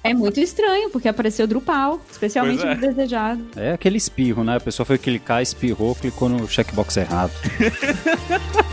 [0.03, 2.75] É muito estranho, porque apareceu Drupal, especialmente é.
[2.75, 3.45] no desejado.
[3.55, 4.55] É aquele espirro, né?
[4.55, 7.31] A pessoa foi clicar, espirrou, clicou no checkbox errado.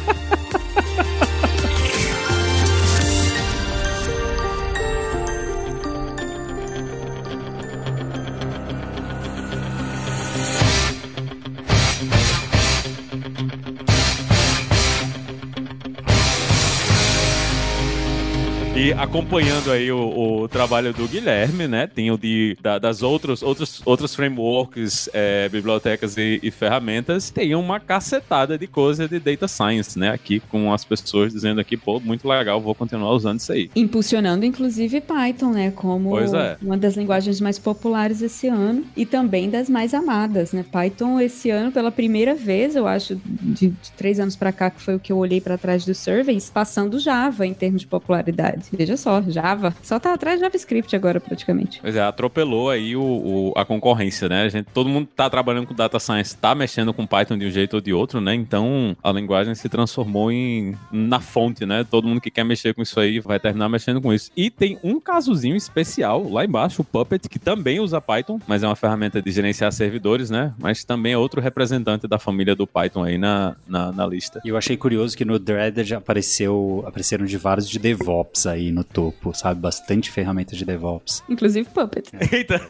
[18.98, 21.86] acompanhando aí o, o trabalho do Guilherme, né?
[21.86, 27.30] Tem o de, da- das outros, outros, outros frameworks, é, bibliotecas e, e ferramentas.
[27.30, 30.10] Tem uma cacetada de coisa de data science, né?
[30.10, 33.70] Aqui com as pessoas dizendo aqui, pô, muito legal, vou continuar usando isso aí.
[33.74, 35.70] Impulsionando, inclusive, Python, né?
[35.70, 36.56] Como é.
[36.62, 40.64] uma das linguagens mais populares esse ano e também das mais amadas, né?
[40.70, 44.80] Python, esse ano, pela primeira vez, eu acho, de, de três anos pra cá, que
[44.80, 48.64] foi o que eu olhei pra trás dos surveys, passando Java em termos de popularidade.
[48.84, 49.74] Veja só, Java.
[49.82, 51.80] Só tá atrás de JavaScript agora, praticamente.
[51.80, 54.42] Pois é, atropelou aí o, o- a concorrência, né?
[54.42, 57.50] A gente, todo mundo tá trabalhando com data science, tá mexendo com Python de um
[57.50, 58.34] jeito ou de outro, né?
[58.34, 61.82] Então a linguagem se transformou em na fonte, né?
[61.90, 64.30] Todo mundo que quer mexer com isso aí vai terminar mexendo com isso.
[64.36, 68.66] E tem um casozinho especial lá embaixo, o Puppet, que também usa Python, mas é
[68.66, 70.52] uma ferramenta de gerenciar servidores, né?
[70.58, 74.42] Mas também é outro representante da família do Python aí na, na, na lista.
[74.44, 78.84] E eu achei curioso que no Dreaded apareceu, apareceram de vários de DevOps aí no
[78.84, 79.60] topo, sabe?
[79.60, 81.22] Bastante ferramentas de DevOps.
[81.28, 82.10] Inclusive Puppet.
[82.32, 82.60] Eita!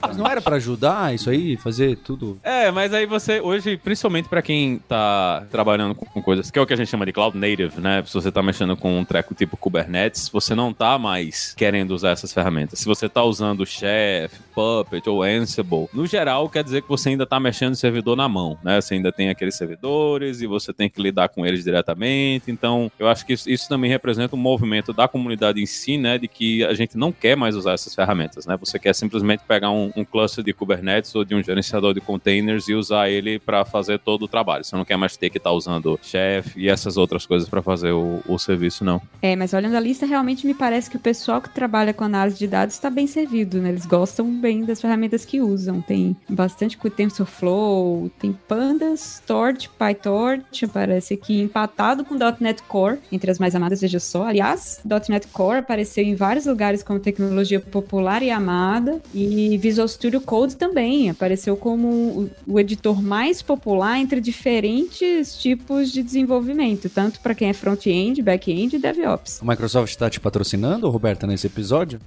[0.00, 2.38] Mas não era pra ajudar isso aí, fazer tudo?
[2.42, 6.62] É, mas aí você, hoje, principalmente pra quem tá trabalhando com, com coisas, que é
[6.62, 8.02] o que a gente chama de cloud native, né?
[8.06, 12.10] Se você tá mexendo com um treco tipo Kubernetes, você não tá mais querendo usar
[12.10, 12.78] essas ferramentas.
[12.78, 17.26] Se você tá usando Chef, Puppet ou Ansible, no geral quer dizer que você ainda
[17.26, 18.80] tá mexendo o servidor na mão, né?
[18.80, 22.50] Você ainda tem aqueles servidores e você tem que lidar com eles diretamente.
[22.50, 26.18] Então, eu acho que isso, isso também representa um movimento da comunidade em si, né?
[26.18, 28.56] De que a gente não quer mais usar essas ferramentas, né?
[28.58, 32.68] Você quer simplesmente pegar um, um cluster de Kubernetes ou de um gerenciador de containers
[32.68, 34.62] e usar ele para fazer todo o trabalho.
[34.62, 37.92] Você não quer mais ter que estar usando Chef e essas outras coisas para fazer
[37.92, 39.00] o, o serviço, não.
[39.22, 42.38] É, mas olhando a lista, realmente me parece que o pessoal que trabalha com análise
[42.38, 43.70] de dados está bem servido, né?
[43.70, 45.80] Eles gostam bem das ferramentas que usam.
[45.80, 53.30] Tem bastante com TensorFlow, tem Pandas, Torch, PyTorch, aparece aqui empatado com .NET Core, entre
[53.30, 54.26] as mais amadas, veja só.
[54.26, 60.20] Aliás, .NET Core apareceu em vários lugares como tecnologia popular e amada, e Visual Studio
[60.20, 67.34] Code também apareceu como o, editor mais popular entre diferentes tipos de desenvolvimento, tanto para
[67.34, 69.40] quem é front-end, back-end e DevOps.
[69.40, 72.00] A Microsoft tá te patrocinando, Roberta, nesse episódio?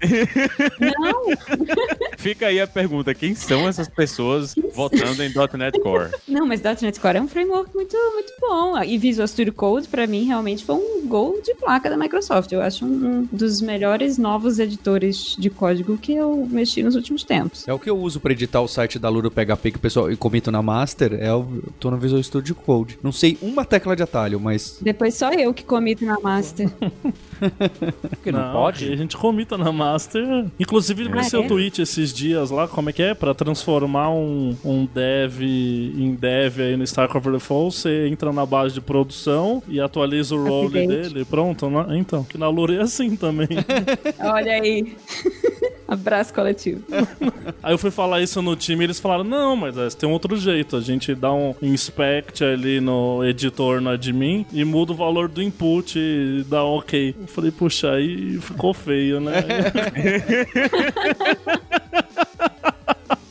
[0.79, 1.25] Não,
[2.21, 6.11] Fica aí a pergunta: quem são essas pessoas votando em .NET Core?
[6.27, 8.81] Não, mas .NET Core é um framework muito, muito bom.
[8.83, 12.51] E Visual Studio Code, pra mim, realmente foi um gol de placa da Microsoft.
[12.51, 17.20] Eu acho um, um dos melhores novos editores de código que eu mexi nos últimos
[17.23, 17.67] tempos.
[17.67, 20.11] É o que eu uso pra editar o site da Luro PHP que o pessoal
[20.11, 22.97] e comito na Master, é o eu tô no Visual Studio Code.
[23.03, 26.69] Não sei uma tecla de atalho, mas Depois só eu que comito na Master.
[28.09, 28.91] Porque não, pode?
[28.91, 30.45] A gente comita na Master.
[30.59, 31.47] Inclusive, no Ah, seu é?
[31.47, 33.13] tweet esses dias lá, como é que é?
[33.13, 38.75] Pra transformar um, um dev em dev aí no Stack Overflow, você entra na base
[38.75, 41.25] de produção e atualiza o role dele.
[41.25, 41.85] Pronto, né?
[41.97, 42.23] então.
[42.23, 43.47] Que na Lura é assim também.
[44.23, 44.95] Olha aí.
[45.91, 46.81] Abraço coletivo.
[47.61, 50.13] Aí eu fui falar isso no time e eles falaram: não, mas é, tem um
[50.13, 50.77] outro jeito.
[50.77, 55.43] A gente dá um inspect ali no editor, no admin, e muda o valor do
[55.43, 57.13] input e dá um ok.
[57.19, 59.33] Eu falei, puxa, aí ficou feio, né?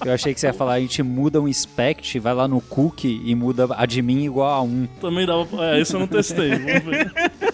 [0.04, 3.20] Eu achei que você ia falar, a gente muda um inspect, vai lá no cookie
[3.24, 4.86] e muda admin igual a 1.
[5.00, 5.46] Também dava.
[5.66, 7.12] É, isso eu não testei, vamos ver.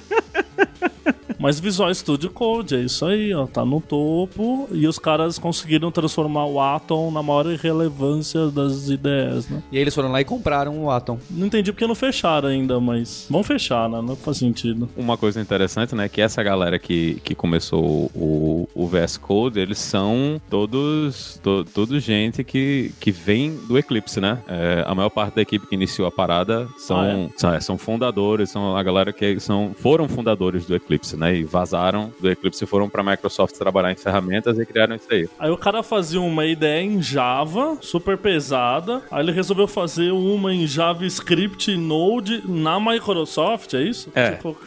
[1.38, 3.46] Mas Visual Studio Code, é isso aí, ó.
[3.46, 4.68] Tá no topo.
[4.72, 9.62] E os caras conseguiram transformar o Atom na maior relevância das ideias, né?
[9.70, 11.18] e aí eles foram lá e compraram o Atom.
[11.30, 14.00] Não entendi porque não fecharam ainda, mas vão fechar, né?
[14.02, 14.88] Não faz sentido.
[14.96, 19.78] Uma coisa interessante, né, que essa galera que, que começou o, o VS Code, eles
[19.78, 24.38] são todos, to, todos gente que, que vem do Eclipse, né?
[24.48, 27.28] É, a maior parte da equipe que iniciou a parada são, Ah, é?
[27.36, 31.25] são, é, são fundadores, são a galera que são, foram fundadores do Eclipse, né?
[31.32, 35.28] E vazaram do Eclipse e foram pra Microsoft trabalhar em ferramentas e criaram isso aí.
[35.38, 39.02] Aí o cara fazia uma ideia em Java, super pesada.
[39.10, 44.10] Aí ele resolveu fazer uma em JavaScript e Node na Microsoft, é isso?
[44.14, 44.32] É.
[44.32, 44.56] Tipo.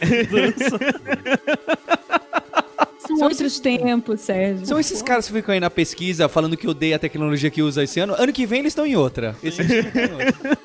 [2.98, 4.66] São outros tempos, Sérgio.
[4.66, 7.82] São esses caras que ficam aí na pesquisa falando que odeia a tecnologia que usa
[7.82, 8.14] esse ano.
[8.16, 9.34] Ano que vem eles estão em outra.
[9.42, 10.58] Esse ano eles estão em outra.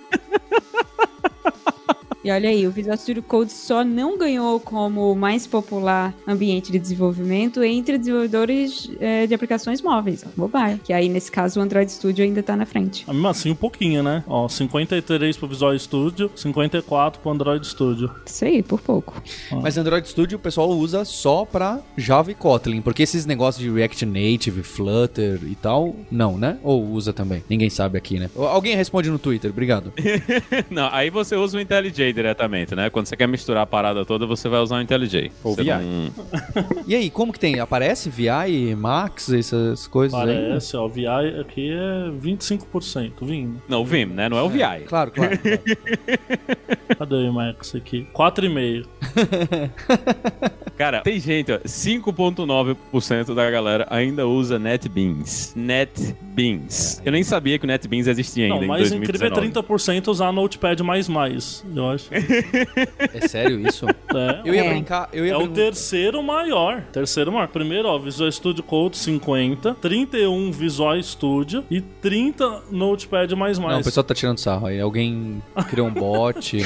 [2.26, 6.72] E olha aí, o Visual Studio Code só não ganhou como o mais popular ambiente
[6.72, 10.80] de desenvolvimento entre desenvolvedores eh, de aplicações móveis, ó, mobile.
[10.84, 13.04] Que aí, nesse caso, o Android Studio ainda tá na frente.
[13.08, 14.24] Ah, Mesmo assim, um pouquinho, né?
[14.26, 18.10] Ó, 53 pro Visual Studio, 54 pro Android Studio.
[18.26, 19.22] Isso aí, por pouco.
[19.62, 23.70] Mas Android Studio o pessoal usa só pra Java e Kotlin, porque esses negócios de
[23.70, 26.58] React Native, Flutter e tal, não, né?
[26.64, 27.44] Ou usa também?
[27.48, 28.32] Ninguém sabe aqui, né?
[28.36, 29.94] Alguém responde no Twitter, obrigado.
[30.72, 32.90] Não, aí você usa o IntelliJ diretamente, né?
[32.90, 35.32] Quando você quer misturar a parada toda, você vai usar o IntelliJ.
[35.44, 35.66] Ou VI.
[35.66, 36.12] não-
[36.88, 37.60] E aí, como que tem?
[37.60, 40.26] Aparece VI, Max, essas coisas aí?
[40.26, 41.06] Parece, ó, o VI
[41.40, 43.62] aqui é 25% vindo.
[43.68, 44.28] Não, o Vim, né?
[44.30, 44.60] Não é o VI.
[44.88, 45.12] Claro, claro.
[45.12, 45.38] claro.
[46.98, 48.08] Cadê o Max aqui?
[48.14, 48.86] 4,5.
[50.78, 55.54] Cara, tem gente, ó, 5.9% da galera ainda usa NetBeans.
[55.56, 57.02] NetBeans.
[57.06, 59.28] Eu nem sabia que o NetBeans existia ainda Não, em mais 2019.
[59.38, 60.76] incrível é 30% usar Notepad++,
[61.76, 62.05] eu acho.
[62.12, 63.86] É sério isso?
[63.88, 64.70] É, Eu ia É.
[64.70, 65.56] brincar, eu ia É o brincar.
[65.56, 66.82] terceiro maior.
[66.92, 67.48] Terceiro maior.
[67.48, 73.28] Primeiro, ó, Visual Studio Code 50, 31 Visual Studio e 30 Notepad++.
[73.36, 74.80] Não, o pessoal tá tirando sarro aí.
[74.80, 76.58] Alguém criou um bot.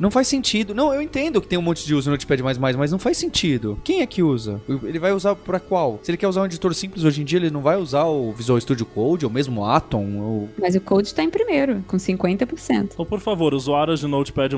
[0.00, 0.74] Não faz sentido.
[0.74, 2.42] Não, eu entendo que tem um monte de uso no Notepad++,
[2.78, 3.78] mas não faz sentido.
[3.84, 4.60] Quem é que usa?
[4.68, 6.00] Ele vai usar pra qual?
[6.02, 8.32] Se ele quer usar um editor simples hoje em dia, ele não vai usar o
[8.32, 10.48] Visual Studio Code, ou mesmo o Atom, ou...
[10.58, 12.90] Mas o Code tá em primeiro, com 50%.
[12.92, 14.56] Então, por favor, usuários de Notepad++,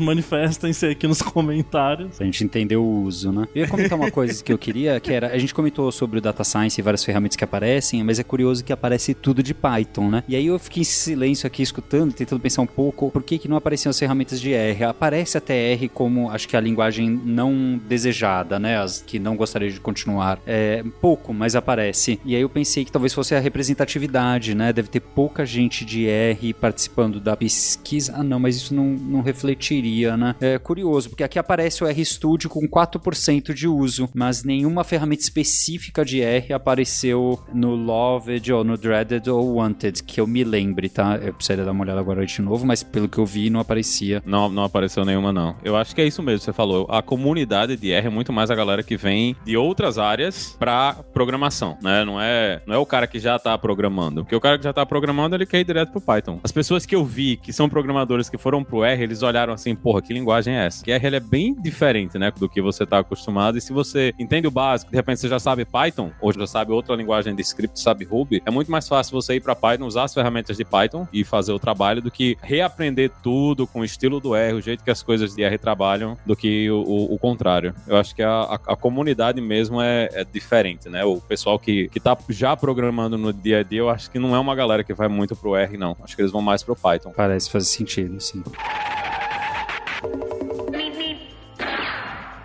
[0.00, 2.16] manifestem-se aqui nos comentários.
[2.16, 3.46] Pra gente entender o uso, né?
[3.54, 6.20] Eu ia comentar uma coisa que eu queria, que era, a gente comentou sobre o
[6.20, 10.10] Data Science e várias ferramentas que aparecem, mas é curioso que aparece tudo de Python,
[10.10, 10.24] né?
[10.28, 13.48] E aí eu fiquei em silêncio aqui escutando, tentando pensar um pouco, por que que
[13.48, 14.69] não apareciam as ferramentas de R?
[14.88, 18.78] Aparece até R como, acho que a linguagem não desejada, né?
[18.78, 20.38] As que não gostaria de continuar.
[20.46, 22.20] É, pouco, mas aparece.
[22.24, 24.72] E aí eu pensei que talvez fosse a representatividade, né?
[24.72, 28.14] Deve ter pouca gente de R participando da pesquisa.
[28.16, 30.34] Ah, não, mas isso não, não refletiria, né?
[30.40, 36.04] É curioso, porque aqui aparece o RStudio com 4% de uso, mas nenhuma ferramenta específica
[36.04, 41.16] de R apareceu no Loved ou no Dreaded ou Wanted, que eu me lembre, tá?
[41.16, 44.22] Eu precisaria dar uma olhada agora de novo, mas pelo que eu vi, não aparecia.
[44.24, 45.56] Não, não apareceu nenhuma, não.
[45.64, 46.86] Eu acho que é isso mesmo que você falou.
[46.90, 50.94] A comunidade de R é muito mais a galera que vem de outras áreas pra
[51.12, 52.04] programação, né?
[52.04, 54.22] Não é, não é o cara que já tá programando.
[54.22, 56.40] Porque o cara que já tá programando, ele quer ir direto pro Python.
[56.42, 59.74] As pessoas que eu vi que são programadores que foram pro R, eles olharam assim,
[59.74, 60.84] porra, que linguagem é essa?
[60.84, 63.58] Que R é bem diferente, né, do que você tá acostumado.
[63.58, 66.72] E se você entende o básico, de repente você já sabe Python, ou já sabe
[66.72, 70.04] outra linguagem de script, sabe Ruby, é muito mais fácil você ir pra Python, usar
[70.04, 74.20] as ferramentas de Python e fazer o trabalho do que reaprender tudo com o estilo
[74.20, 77.18] do R, o jeito que as coisas de R trabalham, do que o, o- o
[77.18, 77.74] contrário.
[77.86, 81.04] Eu acho que a, a- a comunidade mesmo é, é diferente, né?
[81.04, 84.34] O pessoal que, que tá já programando no dia a dia, eu acho que não
[84.34, 85.96] é uma galera que vai muito pro R, não.
[86.02, 87.12] Acho que eles vão mais pro Python.
[87.16, 88.42] Parece fazer sentido, sim.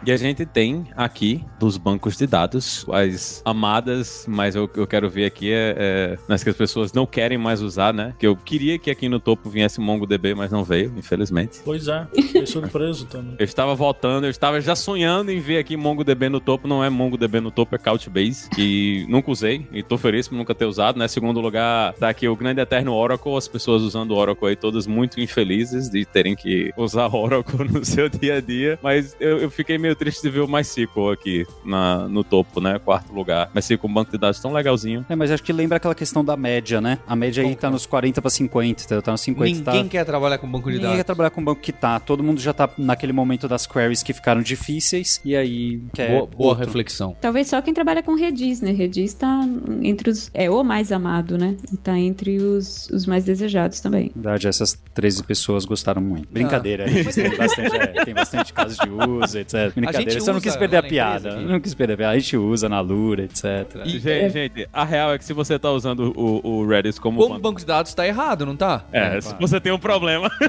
[0.06, 5.10] E a gente tem aqui dos bancos de dados as amadas, mas eu, eu quero
[5.10, 8.13] ver aqui é, é nas que as pessoas não querem mais usar, né?
[8.20, 11.60] Que eu queria que aqui no topo viesse MongoDB, mas não veio, infelizmente.
[11.65, 13.36] Pois é, fiquei surpreso também.
[13.39, 16.68] Eu estava voltando, eu estava já sonhando em ver aqui MongoDB no topo.
[16.68, 20.54] Não é MongoDB no topo, é Couchbase, que nunca usei e tô feliz por nunca
[20.54, 21.08] ter usado, né?
[21.08, 24.86] Segundo lugar, tá aqui o grande eterno Oracle, as pessoas usando o Oracle aí, todas
[24.86, 28.78] muito infelizes de terem que usar Oracle no seu dia a dia.
[28.84, 32.79] Mas eu, eu fiquei meio triste de ver o MySQL aqui na, no topo, né?
[32.79, 33.49] Quarto lugar.
[33.53, 35.05] MySQL, um banco de dados tão legalzinho.
[35.10, 36.99] É, mas acho que lembra aquela questão da média, né?
[37.08, 39.01] A média aí tá nos 40 pra 50, entendeu?
[39.01, 39.89] Tá nos 50, Ninguém tá...
[39.89, 40.97] quer trabalhar com banco de Ninguém dados.
[40.97, 41.99] quer trabalhar com banco que tá.
[41.99, 46.27] Todo mundo já tá naquele momento das queries que ficaram difíceis e aí quer Boa,
[46.27, 46.65] boa outro.
[46.65, 47.15] reflexão.
[47.21, 48.71] Talvez só quem trabalha com Redis, né?
[48.71, 49.41] Redis tá
[49.81, 50.29] entre os.
[50.34, 51.55] É o mais amado, né?
[51.71, 54.12] E tá entre os, os mais desejados também.
[54.15, 56.27] Na verdade, essas 13 pessoas gostaram muito.
[56.31, 59.75] Brincadeira, a gente tem bastante, é, tem bastante casos de uso, etc.
[59.86, 61.36] Brincadeira, gente só não usa quis perder a piada.
[61.38, 62.13] Não quis perder a piada.
[62.15, 63.43] A gente usa na Lura, etc.
[63.86, 67.30] Gente, gente, a real é que se você tá usando o, o Redis como, Como
[67.36, 68.84] banco- banco de dados tá errado, não tá?
[68.91, 70.30] É, se você tem um problema.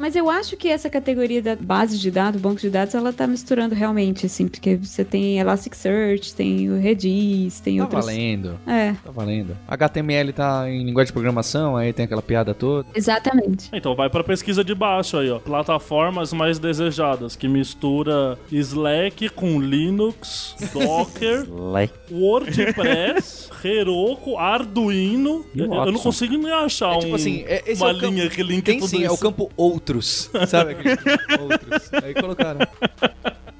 [0.00, 3.26] Mas eu acho que essa categoria da base de dados, banco de dados, ela tá
[3.26, 8.06] misturando realmente, assim, porque você tem Elasticsearch, tem o Redis, tem Tá outros.
[8.06, 8.58] valendo.
[8.66, 9.56] É, Tá valendo.
[9.68, 12.88] HTML tá em linguagem de programação, aí tem aquela piada toda.
[12.94, 13.68] exatamente.
[13.72, 15.38] Então vai pra pesquisa de baixo aí, ó.
[15.38, 21.46] Plataformas mais desejadas, que mistura Slack com Linux, Docker.
[22.10, 25.44] WordPress, Heroku, Arduino.
[25.54, 27.94] E Eu, eu não consigo nem achar É tipo um, assim, é- esse uma é
[27.94, 29.14] o campo- linha que linka Tem tudo sim, é isso.
[29.14, 29.50] o campo
[29.90, 30.30] outros.
[30.46, 31.90] Sabe aquele campo outros?
[32.02, 32.60] Aí colocaram.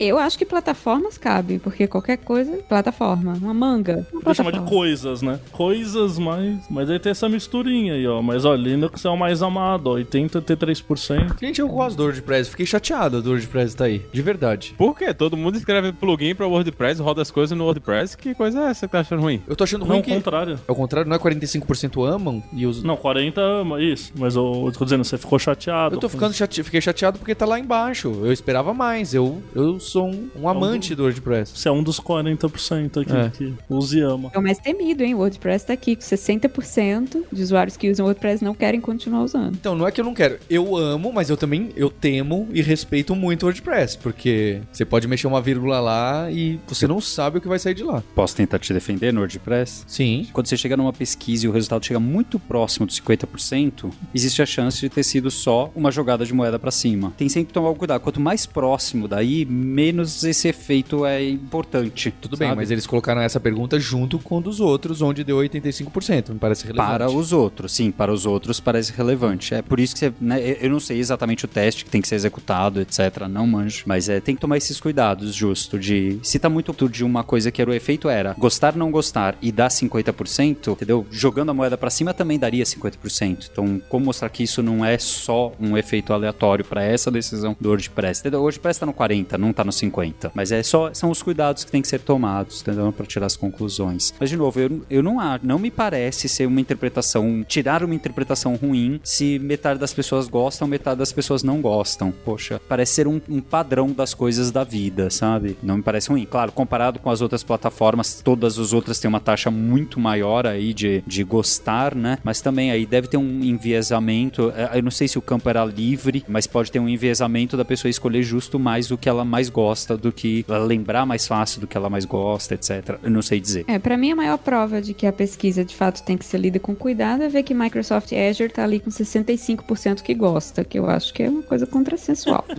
[0.00, 3.34] Eu acho que plataformas cabem, porque qualquer coisa, plataforma.
[3.34, 5.38] Uma manga, uma Vou chamar de coisas, né?
[5.52, 6.56] Coisas mais.
[6.70, 8.22] Mas aí tem essa misturinha aí, ó.
[8.22, 9.98] Mas ó, Linux é o mais amado, ó.
[9.98, 11.38] 83%.
[11.38, 12.48] Gente, eu gosto do WordPress.
[12.48, 14.00] Fiquei chateado do WordPress tá aí.
[14.10, 14.74] De verdade.
[14.78, 15.12] Por quê?
[15.12, 18.16] Todo mundo escreve plugin pra WordPress, roda as coisas no WordPress.
[18.16, 19.42] Que coisa é essa que tá achando ruim?
[19.46, 20.14] Eu tô achando Não, ruim o que...
[20.14, 20.58] contrário.
[20.66, 22.82] Ao contrário, não é 45% amam e os...
[22.82, 24.14] Não, 40 ama isso.
[24.16, 25.94] Mas eu, eu tô dizendo, você ficou chateado.
[25.96, 26.62] Eu tô ficando chate...
[26.62, 28.08] fiquei chateado porque tá lá embaixo.
[28.24, 29.12] Eu esperava mais.
[29.12, 31.52] Eu, eu sou um, um amante do WordPress.
[31.56, 33.28] Você é um dos 40% aqui É.
[33.30, 34.30] que usa e ama.
[34.32, 35.14] É o mais temido, hein?
[35.14, 39.54] O WordPress tá aqui com 60% de usuários que usam WordPress não querem continuar usando.
[39.54, 40.38] Então, não é que eu não quero.
[40.48, 45.08] Eu amo, mas eu também eu temo e respeito muito o WordPress, porque você pode
[45.08, 48.02] mexer uma vírgula lá e você não sabe o que vai sair de lá.
[48.14, 49.84] Posso tentar te defender no WordPress?
[49.86, 50.28] Sim.
[50.32, 54.46] Quando você chega numa pesquisa e o resultado chega muito próximo dos 50%, existe a
[54.46, 57.12] chance de ter sido só uma jogada de moeda pra cima.
[57.16, 58.00] Tem sempre que tomar cuidado.
[58.00, 62.12] Quanto mais próximo daí, menos esse efeito é importante.
[62.20, 62.60] Tudo bem, sabe?
[62.60, 66.30] mas eles colocaram essa pergunta junto com um dos outros, onde deu 85%.
[66.32, 66.90] Me parece relevante.
[66.90, 69.54] Para os outros, sim, para os outros parece relevante.
[69.54, 72.08] É por isso que você, né, eu- não sei exatamente o teste que tem que
[72.08, 73.26] ser executado, etc.
[73.28, 77.04] Não manjo, mas é, tem que tomar esses cuidados, justo, de se tá muito de
[77.04, 81.06] uma coisa que era o efeito era gostar, não gostar e dar 50%, entendeu?
[81.10, 83.48] Jogando a moeda pra cima também daria 50%.
[83.52, 87.68] Então, como mostrar que isso não é só um efeito aleatório para essa decisão do
[87.68, 88.20] WordPress?
[88.20, 88.40] Entendeu?
[88.40, 91.64] O WordPress tá no 40, não tá no 50, mas é só são os cuidados
[91.64, 92.92] que tem que ser tomados, entendeu?
[92.92, 94.12] Para tirar as conclusões.
[94.18, 98.54] Mas de novo, eu, eu não não me parece ser uma interpretação, tirar uma interpretação
[98.56, 102.12] ruim se metade das pessoas gostam, metade das pessoas não gostam.
[102.24, 105.56] Poxa, parece ser um, um padrão das coisas da vida, sabe?
[105.62, 106.26] Não me parece ruim.
[106.28, 110.72] Claro, comparado com as outras plataformas, todas as outras têm uma taxa muito maior aí
[110.72, 112.18] de, de gostar, né?
[112.24, 114.52] Mas também aí deve ter um enviesamento.
[114.56, 117.64] eh, Eu não sei se o campo era livre, mas pode ter um enviesamento da
[117.64, 121.60] pessoa escolher justo mais o que ela mais gosta, do que ela lembrar mais fácil
[121.60, 122.98] do que ela mais gosta, etc.
[123.02, 123.64] Eu não sei dizer.
[123.66, 126.38] É, pra mim a maior prova de que a pesquisa de fato tem que ser
[126.38, 130.78] lida com cuidado é ver que Microsoft Azure tá ali com 65% que gosta, que
[130.78, 132.44] eu acho que é uma coisa contrassensual.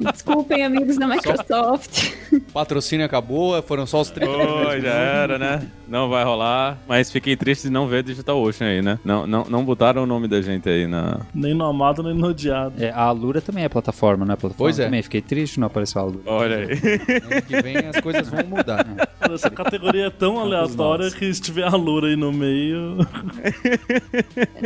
[0.00, 2.12] Desculpem, amigos da Microsoft.
[2.52, 5.68] Patrocínio acabou, foram só os 30 Oi, já era, né?
[5.88, 6.78] Não vai rolar.
[6.86, 8.98] Mas fiquei triste de não ver Digital Ocean aí, né?
[9.04, 11.20] Não, não, não botaram o nome da gente aí na.
[11.34, 12.74] Nem no amado, nem no odiado.
[12.78, 14.36] É, a Alura também é plataforma, né?
[14.36, 14.84] Plataforma Pois é.
[14.84, 15.02] também.
[15.02, 16.22] Fiquei triste, não apareceu a Alura.
[16.26, 16.64] Olha aí.
[16.64, 18.86] Ano que vem as coisas vão mudar.
[19.20, 22.96] Essa categoria é tão aleatória que se tiver a Lura aí no meio.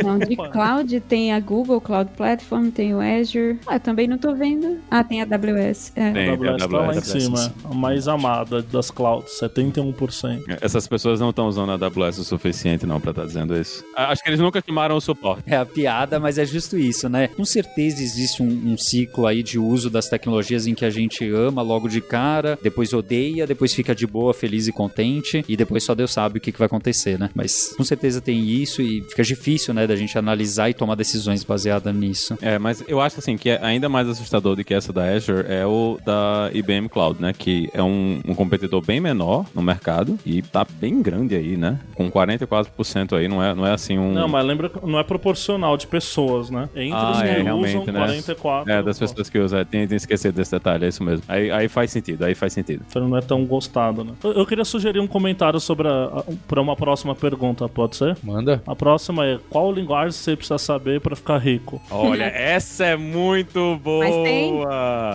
[0.03, 3.59] Não, de cloud tem a Google Cloud Platform, tem o Azure.
[3.67, 4.79] Ah, eu também não tô vendo.
[4.89, 5.91] Ah, tem a AWS.
[5.95, 6.11] É.
[6.11, 6.29] Tem.
[6.29, 7.53] A AWS tá lá em AWS, cima.
[7.63, 10.57] A mais amada das clouds, 71%.
[10.61, 13.83] Essas pessoas não estão usando a AWS o suficiente, não, pra estar dizendo isso.
[13.95, 15.43] Acho que eles nunca queimaram o suporte.
[15.45, 17.27] É a piada, mas é justo isso, né?
[17.27, 21.29] Com certeza existe um, um ciclo aí de uso das tecnologias em que a gente
[21.29, 25.83] ama logo de cara, depois odeia, depois fica de boa, feliz e contente, e depois
[25.83, 27.29] só Deus sabe o que, que vai acontecer, né?
[27.33, 31.43] Mas com certeza tem isso e fica difícil, né, da gente analisar e tomar decisões
[31.43, 32.37] baseadas nisso.
[32.41, 35.45] É, mas eu acho assim que é ainda mais assustador do que essa da Azure
[35.47, 37.33] é o da IBM Cloud, né?
[37.33, 41.79] Que é um, um competidor bem menor no mercado e tá bem grande aí, né?
[41.93, 44.11] Com 44% aí, não é, não é assim um.
[44.11, 46.69] Não, mas lembra que não é proporcional de pessoas, né?
[46.75, 47.99] Entre Ah, os que é, usam, realmente, né?
[47.99, 48.71] 44.
[48.71, 49.59] É, das pessoas que usam.
[49.59, 51.23] é, Tem, tem esquecido desse detalhe, é isso mesmo.
[51.27, 52.83] Aí, aí faz sentido, aí faz sentido.
[52.89, 54.13] Então não é tão gostado, né?
[54.23, 58.17] Eu, eu queria sugerir um comentário sobre a, a, pra uma próxima pergunta, pode ser?
[58.23, 58.61] Manda.
[58.65, 61.81] A próxima é: qual linguagem você precisa saber pra ficar rico?
[61.91, 64.05] Olha, essa é muito boa!
[64.05, 64.53] Mas tem.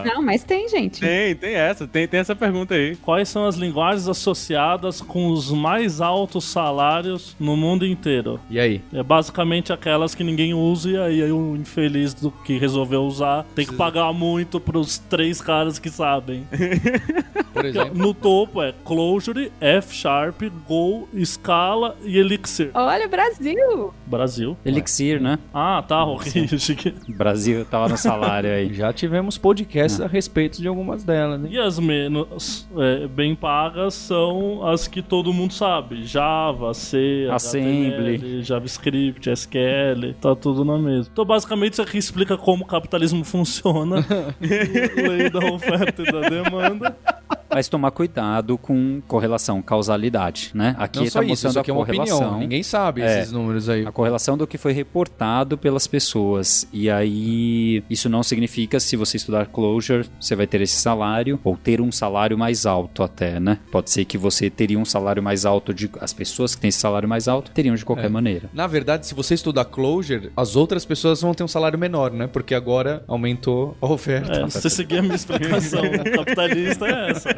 [0.04, 1.00] Não, mas tem, gente.
[1.00, 2.96] Tem, tem essa, tem, tem essa pergunta aí.
[2.96, 8.40] Quais são as linguagens associadas com os mais altos salários no mundo inteiro?
[8.50, 8.82] E aí?
[8.92, 13.66] É basicamente aquelas que ninguém usa e aí, o infeliz do que resolveu usar tem
[13.66, 16.46] que pagar muito pros três caras que sabem.
[17.52, 17.94] Por exemplo.
[17.94, 22.70] No topo é Clojure, F Sharp, Go, Scala e Elixir.
[22.74, 23.92] Olha, Brasil!
[24.06, 24.56] Brasil.
[24.64, 25.38] Elixir, né?
[25.52, 26.48] Ah, tá, ok.
[27.08, 28.72] Brasil tava no salário aí.
[28.72, 31.48] Já tivemos podcasts a respeito de algumas delas, né?
[31.50, 35.67] E as menos é, bem pagas são as que todo mundo sabe.
[36.02, 38.16] Java, C, Assembly.
[38.16, 41.10] HTML, JavaScript, SQL, tá tudo na mesma.
[41.12, 44.04] Então, basicamente, isso aqui explica como o capitalismo funciona.
[44.40, 46.96] Lei da oferta e da demanda.
[47.50, 50.74] Mas tomar cuidado com correlação, causalidade, né?
[50.78, 52.18] Aqui Não tá só isso, mostrando isso aqui é a uma correlação.
[52.18, 52.38] opinião.
[52.40, 53.20] Ninguém sabe É.
[53.20, 53.86] esses números aí.
[53.86, 56.66] A correlação do que foi reportado pelas pessoas.
[56.72, 61.56] E aí, isso não significa se você estudar Clojure, você vai ter esse salário, ou
[61.56, 63.58] ter um salário mais alto até, né?
[63.72, 65.90] Pode ser que você teria um salário mais alto de.
[66.00, 68.08] As pessoas que têm esse salário mais alto teriam de qualquer É.
[68.10, 68.50] maneira.
[68.52, 72.26] Na verdade, se você estudar Clojure, as outras pessoas vão ter um salário menor, né?
[72.26, 74.32] Porque agora aumentou a oferta.
[74.32, 75.82] É, se você seguir a minha explicação
[76.14, 77.37] capitalista, é essa.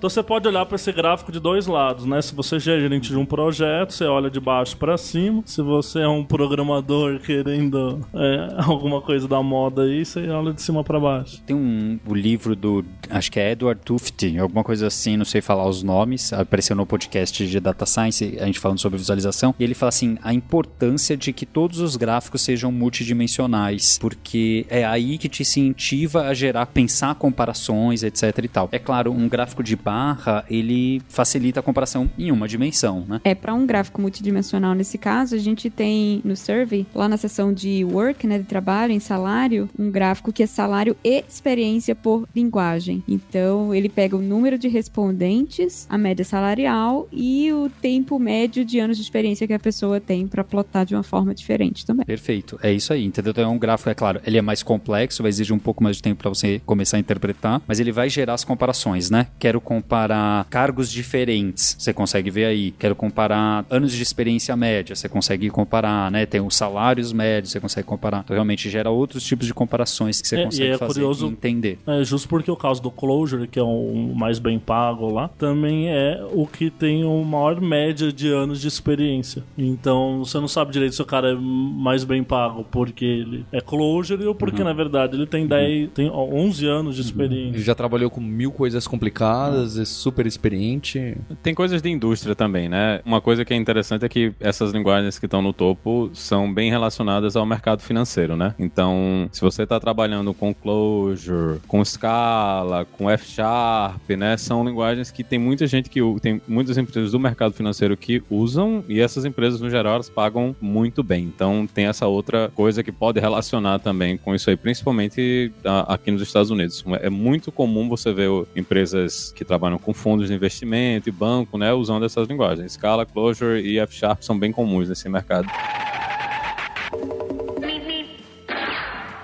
[0.00, 2.22] Então você pode olhar para esse gráfico de dois lados, né?
[2.22, 5.42] Se você é gerente de um projeto, você olha de baixo para cima.
[5.44, 10.62] Se você é um programador querendo é, alguma coisa da moda aí, você olha de
[10.62, 11.42] cima para baixo.
[11.42, 15.42] Tem um o livro do, acho que é Edward Tufte, alguma coisa assim, não sei
[15.42, 19.64] falar os nomes, apareceu no podcast de Data Science, a gente falando sobre visualização, e
[19.64, 25.18] ele fala assim, a importância de que todos os gráficos sejam multidimensionais, porque é aí
[25.18, 28.68] que te incentiva a gerar, pensar comparações, etc e tal.
[28.72, 33.20] É claro, um gráfico de barra, ele facilita a comparação em uma dimensão, né?
[33.24, 37.52] É, para um gráfico multidimensional nesse caso, a gente tem no survey, lá na seção
[37.52, 42.28] de work, né, de trabalho, em salário, um gráfico que é salário e experiência por
[42.34, 43.02] linguagem.
[43.08, 48.78] Então, ele pega o número de respondentes, a média salarial e o tempo médio de
[48.78, 52.06] anos de experiência que a pessoa tem para plotar de uma forma diferente também.
[52.06, 53.32] Perfeito, é isso aí, entendeu?
[53.32, 55.96] Então é um gráfico, é claro, ele é mais complexo, vai exigir um pouco mais
[55.96, 59.26] de tempo para você começar a interpretar, mas ele vai gerar as comparações, né?
[59.38, 62.70] Quero comparar cargos diferentes, você consegue ver aí.
[62.78, 66.26] Quero comparar anos de experiência média, você consegue comparar, né?
[66.26, 68.20] Tem os salários médios, você consegue comparar.
[68.24, 71.26] Então realmente gera outros tipos de comparações que você É, e consegue é fazer curioso-
[71.26, 71.78] e entender.
[71.86, 75.88] É, justo porque o caso do Closure, que é o mais bem pago lá, também
[75.88, 79.42] é o que tem a maior média de anos de experiência.
[79.56, 83.60] Então você não sabe direito se o cara é mais bem pago porque ele é
[83.60, 87.60] Closure ou porque na verdade ele tem 10, tem 11 anos de Ele experiência.
[87.62, 91.16] já trabalhou com mil coisas complicadas, é super experiente.
[91.42, 93.00] Tem coisas de indústria também, né?
[93.04, 96.70] Uma coisa que é interessante é que essas linguagens que estão no topo são bem
[96.70, 98.54] relacionadas ao mercado financeiro, né?
[98.58, 104.36] Então, se você está trabalhando com Clojure, com Scala, com F Sharp, né?
[104.36, 108.84] São linguagens que tem muita gente que tem muitas empresas do mercado financeiro que usam
[108.88, 111.24] e essas empresas no geral elas pagam muito bem.
[111.24, 115.52] Então, tem essa outra coisa que pode relacionar também com isso aí, principalmente
[115.86, 116.84] aqui nos Estados Unidos.
[117.00, 121.72] É muito comum você ver empresas que trabalham com fundos de investimento e banco, né,
[121.72, 122.72] usando essas linguagens.
[122.72, 125.48] Scala, Clojure e F Sharp são bem comuns nesse mercado.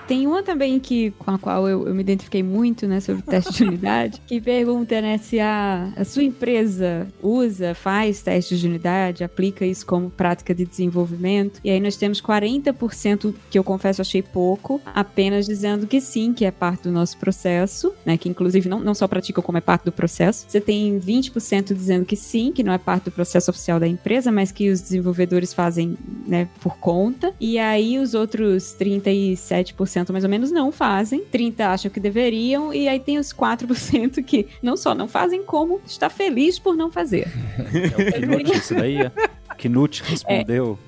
[0.07, 3.51] Tem uma também que, com a qual eu, eu me identifiquei muito, né, sobre teste
[3.51, 9.23] de unidade, que pergunta, né, se a, a sua empresa usa, faz testes de unidade,
[9.23, 11.59] aplica isso como prática de desenvolvimento.
[11.61, 16.45] E aí nós temos 40%, que eu confesso achei pouco, apenas dizendo que sim, que
[16.45, 19.83] é parte do nosso processo, né, que inclusive não, não só praticam como é parte
[19.83, 20.45] do processo.
[20.47, 24.31] Você tem 20% dizendo que sim, que não é parte do processo oficial da empresa,
[24.31, 27.33] mas que os desenvolvedores fazem, né, por conta.
[27.41, 32.87] E aí os outros 37% mais ou menos não fazem, 30 acham que deveriam e
[32.87, 37.27] aí tem os 4% que não só não fazem como está feliz por não fazer.
[37.77, 38.97] É o Knut isso daí?
[38.97, 39.11] é?
[39.57, 40.77] Knut respondeu.
[40.83, 40.86] É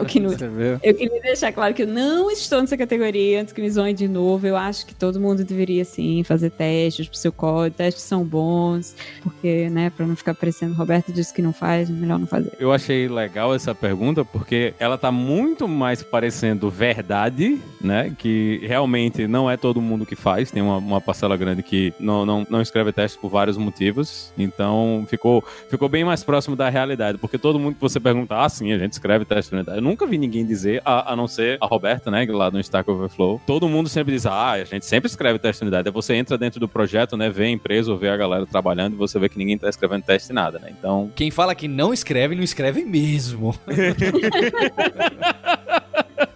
[0.00, 0.78] o que não Você vê?
[0.82, 4.08] Eu queria deixar claro que eu não estou nessa categoria antes que me zoem de
[4.08, 4.46] novo.
[4.46, 7.76] Eu acho que todo mundo deveria, sim, fazer testes pro seu código.
[7.76, 12.18] Testes são bons, porque, né, pra não ficar parecendo Roberto disse que não faz, melhor
[12.18, 12.52] não fazer.
[12.58, 18.14] Eu achei legal essa pergunta porque ela tá muito mais parecendo verdade, né?
[18.16, 22.24] Que realmente não é todo mundo que faz, tem uma, uma parcela grande que não,
[22.24, 24.32] não, não escreve teste por vários motivos.
[24.36, 28.48] Então ficou, ficou bem mais próximo da realidade, porque todo mundo que você pergunta, ah,
[28.48, 29.78] sim, a gente escreve teste unidade.
[29.78, 32.26] Eu nunca vi ninguém dizer, a, a não ser a Roberta, né?
[32.28, 33.40] Lá no Stack Overflow.
[33.46, 35.90] Todo mundo sempre diz, ah, a gente sempre escreve teste de unidade.
[35.90, 37.30] Você entra dentro do projeto, né?
[37.30, 40.02] Vê a empresa ou vê a galera trabalhando e você vê que ninguém tá escrevendo
[40.02, 40.72] teste nada, né?
[40.76, 41.10] Então.
[41.14, 43.54] Quem fala que não escreve, não escreve mesmo.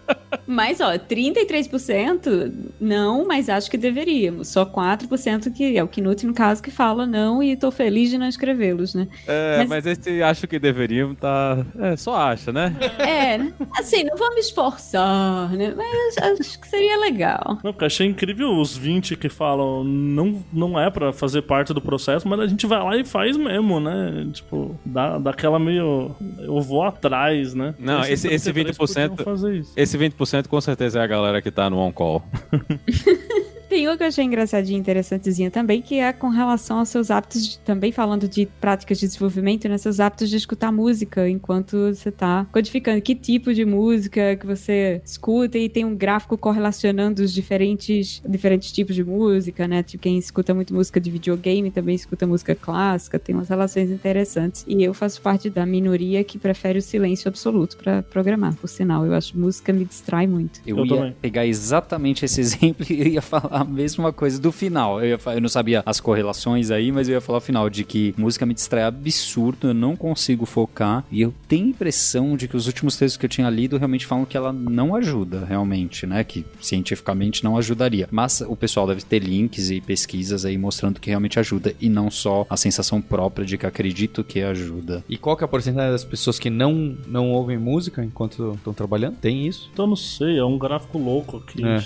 [0.46, 4.48] Mas, ó, 33% não, mas acho que deveríamos.
[4.48, 8.18] Só 4% que é o Knut, no caso, que fala não e tô feliz de
[8.18, 9.08] não escrevê-los, né?
[9.26, 11.64] É, Mas- mas, esse acho que deveriam tá.
[11.78, 12.74] É, só acha, né?
[12.98, 13.52] É, né?
[13.78, 15.72] assim, não vou me esforçar, né?
[15.76, 17.58] Mas acho que seria legal.
[17.62, 21.80] Não, porque achei incrível os 20 que falam não, não é pra fazer parte do
[21.80, 24.26] processo, mas a gente vai lá e faz mesmo, né?
[24.32, 26.14] Tipo, dá, dá aquela meio.
[26.38, 27.74] Eu vou atrás, né?
[27.78, 29.72] Não, esse- esse 33 podiam 20% fazer isso.
[29.76, 32.22] Esse 20% com certeza é a galera que tá no on-call.
[33.74, 37.44] Tem uma que eu achei engraçadinha, interessantezinha também, que é com relação aos seus hábitos,
[37.44, 39.76] de- também falando de práticas de desenvolvimento, né?
[39.78, 43.02] Seus hábitos de escutar música enquanto você tá codificando.
[43.02, 48.70] Que tipo de música que você escuta e tem um gráfico correlacionando os diferentes, diferentes
[48.70, 49.82] tipos de música, né?
[49.82, 54.64] Tipo, quem escuta muito música de videogame também escuta música clássica, tem umas relações interessantes.
[54.68, 59.04] E eu faço parte da minoria que prefere o silêncio absoluto para programar, por sinal.
[59.04, 60.60] Eu acho que música me distrai muito.
[60.64, 61.16] Eu, Eu ia também.
[61.20, 65.02] pegar exatamente esse exemplo e ia falar a mesma coisa do final.
[65.02, 68.14] Eu, eu não sabia as correlações aí, mas eu ia falar o final de que
[68.16, 71.04] música me distrai absurdo, eu não consigo focar.
[71.10, 74.06] E eu tenho a impressão de que os últimos textos que eu tinha lido realmente
[74.06, 76.22] falam que ela não ajuda, realmente, né?
[76.24, 78.08] Que cientificamente não ajudaria.
[78.10, 81.74] Mas o pessoal deve ter links e pesquisas aí mostrando que realmente ajuda.
[81.80, 85.04] E não só a sensação própria de que acredito que ajuda.
[85.08, 88.72] E qual que é a porcentagem das pessoas que não, não ouvem música enquanto estão
[88.72, 89.16] trabalhando?
[89.16, 89.70] Tem isso?
[89.72, 91.64] Então não sei, é um gráfico louco aqui.
[91.64, 91.84] É.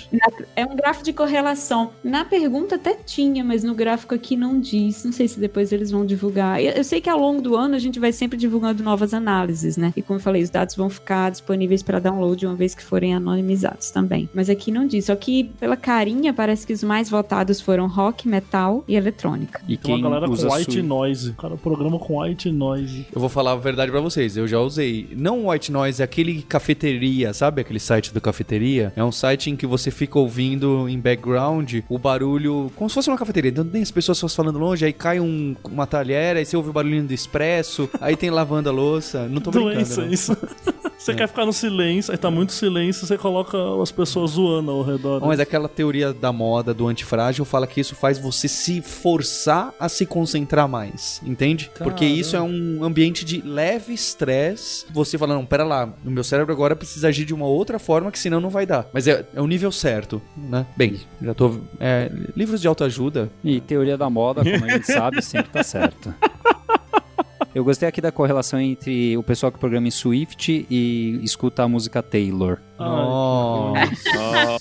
[0.55, 1.58] É um gráfico de correlação.
[2.03, 5.03] Na pergunta até tinha, mas no gráfico aqui não diz.
[5.03, 6.61] Não sei se depois eles vão divulgar.
[6.61, 9.77] Eu, eu sei que ao longo do ano a gente vai sempre divulgando novas análises,
[9.77, 9.93] né?
[9.95, 13.13] E como eu falei, os dados vão ficar disponíveis para download uma vez que forem
[13.13, 14.29] anonimizados também.
[14.33, 15.05] Mas aqui não diz.
[15.05, 19.61] Só que pela carinha parece que os mais votados foram rock, metal e eletrônica.
[19.67, 21.33] E Tem uma quem galera usa com white sui- noise.
[21.33, 23.05] Cara, programa com white noise.
[23.13, 25.09] Eu vou falar a verdade pra vocês, eu já usei.
[25.15, 28.93] Não o White Noise, é aquele cafeteria, sabe aquele site do cafeteria?
[28.95, 31.48] É um site em que você fica ouvindo em background
[31.89, 33.49] o barulho, como se fosse uma cafeteria.
[33.51, 36.69] Então tem as pessoas só falando longe, aí cai um- uma talher, aí você ouve
[36.69, 39.27] o barulhinho do expresso, aí tem lavando a louça.
[39.27, 39.75] Não tô brincando.
[39.75, 40.11] Doença, não.
[40.11, 40.37] isso.
[40.99, 44.83] Você quer ficar no silêncio, aí tá muito silêncio, você coloca as pessoas zoando ao
[44.83, 45.25] redor.
[45.25, 49.87] Mas aquela teoria da moda do antifrágil fala que isso faz você se forçar a
[49.87, 51.71] se concentrar mais, entende?
[51.77, 54.85] Porque isso é um ambiente de leve estresse.
[54.91, 58.11] Você fala, não, pera lá, o meu cérebro agora precisa agir de uma outra forma
[58.11, 58.85] que senão não vai dar.
[58.93, 60.65] Mas é, é o nível certo, né?
[60.75, 61.61] Bem, já tô...
[61.79, 66.13] é, livros de autoajuda, E teoria da moda, como a gente sabe, sempre tá certo.
[67.59, 71.67] Eu gostei aqui da correlação entre o pessoal que programa em Swift e escuta a
[71.67, 72.57] música Taylor.
[72.79, 74.57] Nossa.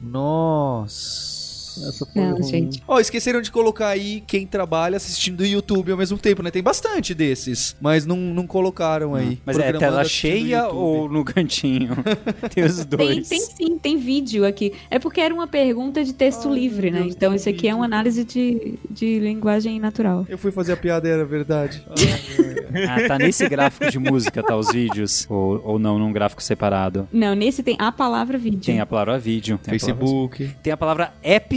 [0.00, 1.35] Nossa.
[1.84, 2.42] Essa foi Não, ruim.
[2.42, 2.82] gente.
[2.86, 6.50] Ó, esqueceram de colocar aí quem trabalha assistindo o YouTube ao mesmo tempo, né?
[6.50, 9.38] Tem bastante desses, mas não, não colocaram aí.
[9.44, 11.90] Mas é tela cheia ou no cantinho?
[12.54, 13.28] Tem os Tem, dois.
[13.28, 14.72] tem sim, tem vídeo aqui.
[14.90, 17.00] É porque era uma pergunta de texto livre, né?
[17.02, 20.24] Deus, Então tem isso aqui é uma análise de, de linguagem natural.
[20.28, 21.84] Eu fui fazer a piada, era verdade.
[22.88, 24.54] Ah, tá nesse gráfico de música, tá?
[24.54, 25.26] Os vídeos.
[25.30, 27.08] Ou, ou não, num gráfico separado.
[27.10, 28.60] Não, nesse tem a palavra vídeo.
[28.60, 29.58] Tem a palavra vídeo.
[29.62, 30.50] Tem a palavra- Facebook.
[30.62, 31.12] Tem a palavra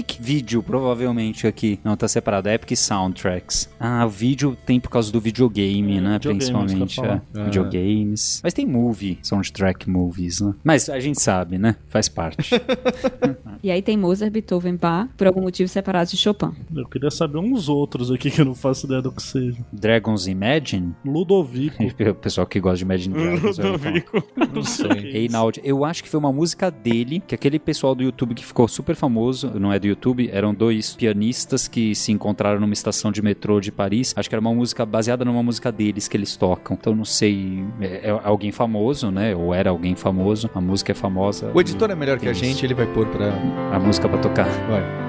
[0.09, 1.79] Epic Video, provavelmente aqui.
[1.83, 2.49] Não, tá separado.
[2.49, 3.69] Epic Soundtracks.
[3.79, 6.19] Ah, o vídeo tem por causa do videogame, É, né?
[6.19, 6.99] Principalmente.
[6.99, 7.43] ia É.
[7.45, 8.41] Videogames.
[8.43, 10.53] Mas tem movie, soundtrack movies, né?
[10.63, 11.75] Mas a gente sabe, né?
[11.87, 12.51] Faz parte.
[13.61, 16.51] E aí tem Mozart, Beethoven, Bach, por algum motivo separados de Chopin.
[16.73, 19.57] Eu queria saber uns outros aqui que eu não faço ideia do que seja.
[19.73, 20.93] Dragons Imagine?
[21.05, 21.83] Ludovico.
[22.09, 23.57] O pessoal que gosta de Imagine Dragons.
[23.57, 24.23] Ludovico.
[24.53, 24.91] Não sei.
[24.91, 25.17] é.
[25.17, 28.67] Einaud, eu acho que foi uma música dele, que aquele pessoal do YouTube que ficou
[28.67, 29.98] super famoso, não é do YouTube,
[30.31, 34.13] eram dois pianistas que se encontraram numa estação de metrô de Paris.
[34.15, 36.77] Acho que era uma música baseada numa música deles que eles tocam.
[36.79, 39.35] Então não sei, é, é alguém famoso, né?
[39.35, 40.49] Ou era alguém famoso.
[40.53, 41.51] A música é famosa.
[41.53, 43.29] O editor é melhor que a gente, ele vai pôr pra.
[43.73, 44.47] A música pra tocar.
[44.67, 45.08] Vai.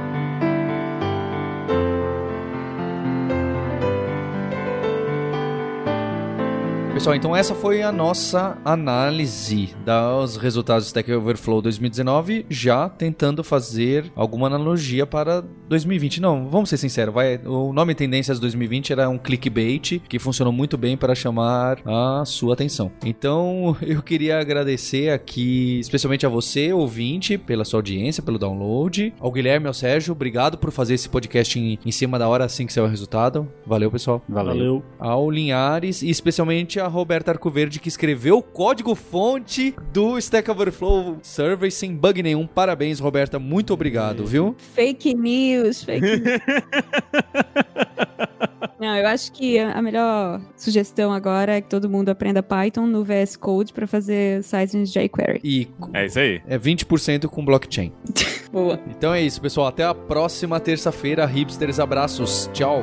[7.01, 13.43] Pessoal, então essa foi a nossa análise dos resultados do Stack Overflow 2019, já tentando
[13.43, 16.21] fazer alguma analogia para 2020.
[16.21, 20.77] Não, vamos ser sinceros, vai, o nome Tendências 2020 era um clickbait que funcionou muito
[20.77, 22.91] bem para chamar a sua atenção.
[23.05, 29.15] Então, eu queria agradecer aqui, especialmente a você, ouvinte, pela sua audiência, pelo download.
[29.21, 32.67] Ao Guilherme ao Sérgio, obrigado por fazer esse podcast em, em cima da hora assim
[32.67, 33.49] que saiu o resultado.
[33.65, 34.51] Valeu, pessoal Valeu.
[34.51, 34.85] Valeu.
[34.99, 41.19] ao Linhares e especialmente a Roberta Arcoverde que escreveu o código fonte do Stack Overflow
[41.23, 42.45] Survey sem bug nenhum.
[42.45, 44.57] Parabéns, Roberta, muito obrigado, viu?
[44.75, 46.23] Fake news, fake news.
[48.79, 52.87] Não, eu acho que a a melhor sugestão agora é que todo mundo aprenda Python
[52.87, 55.41] no VS Code para fazer sites em jQuery.
[55.45, 56.41] E É isso aí.
[56.49, 57.93] é 20% com blockchain.
[58.51, 58.81] Boa.
[58.89, 59.67] Então é isso, pessoal.
[59.67, 61.27] Até a próxima terça-feira.
[61.27, 62.49] Hipsters, abraços.
[62.55, 62.83] Tchau.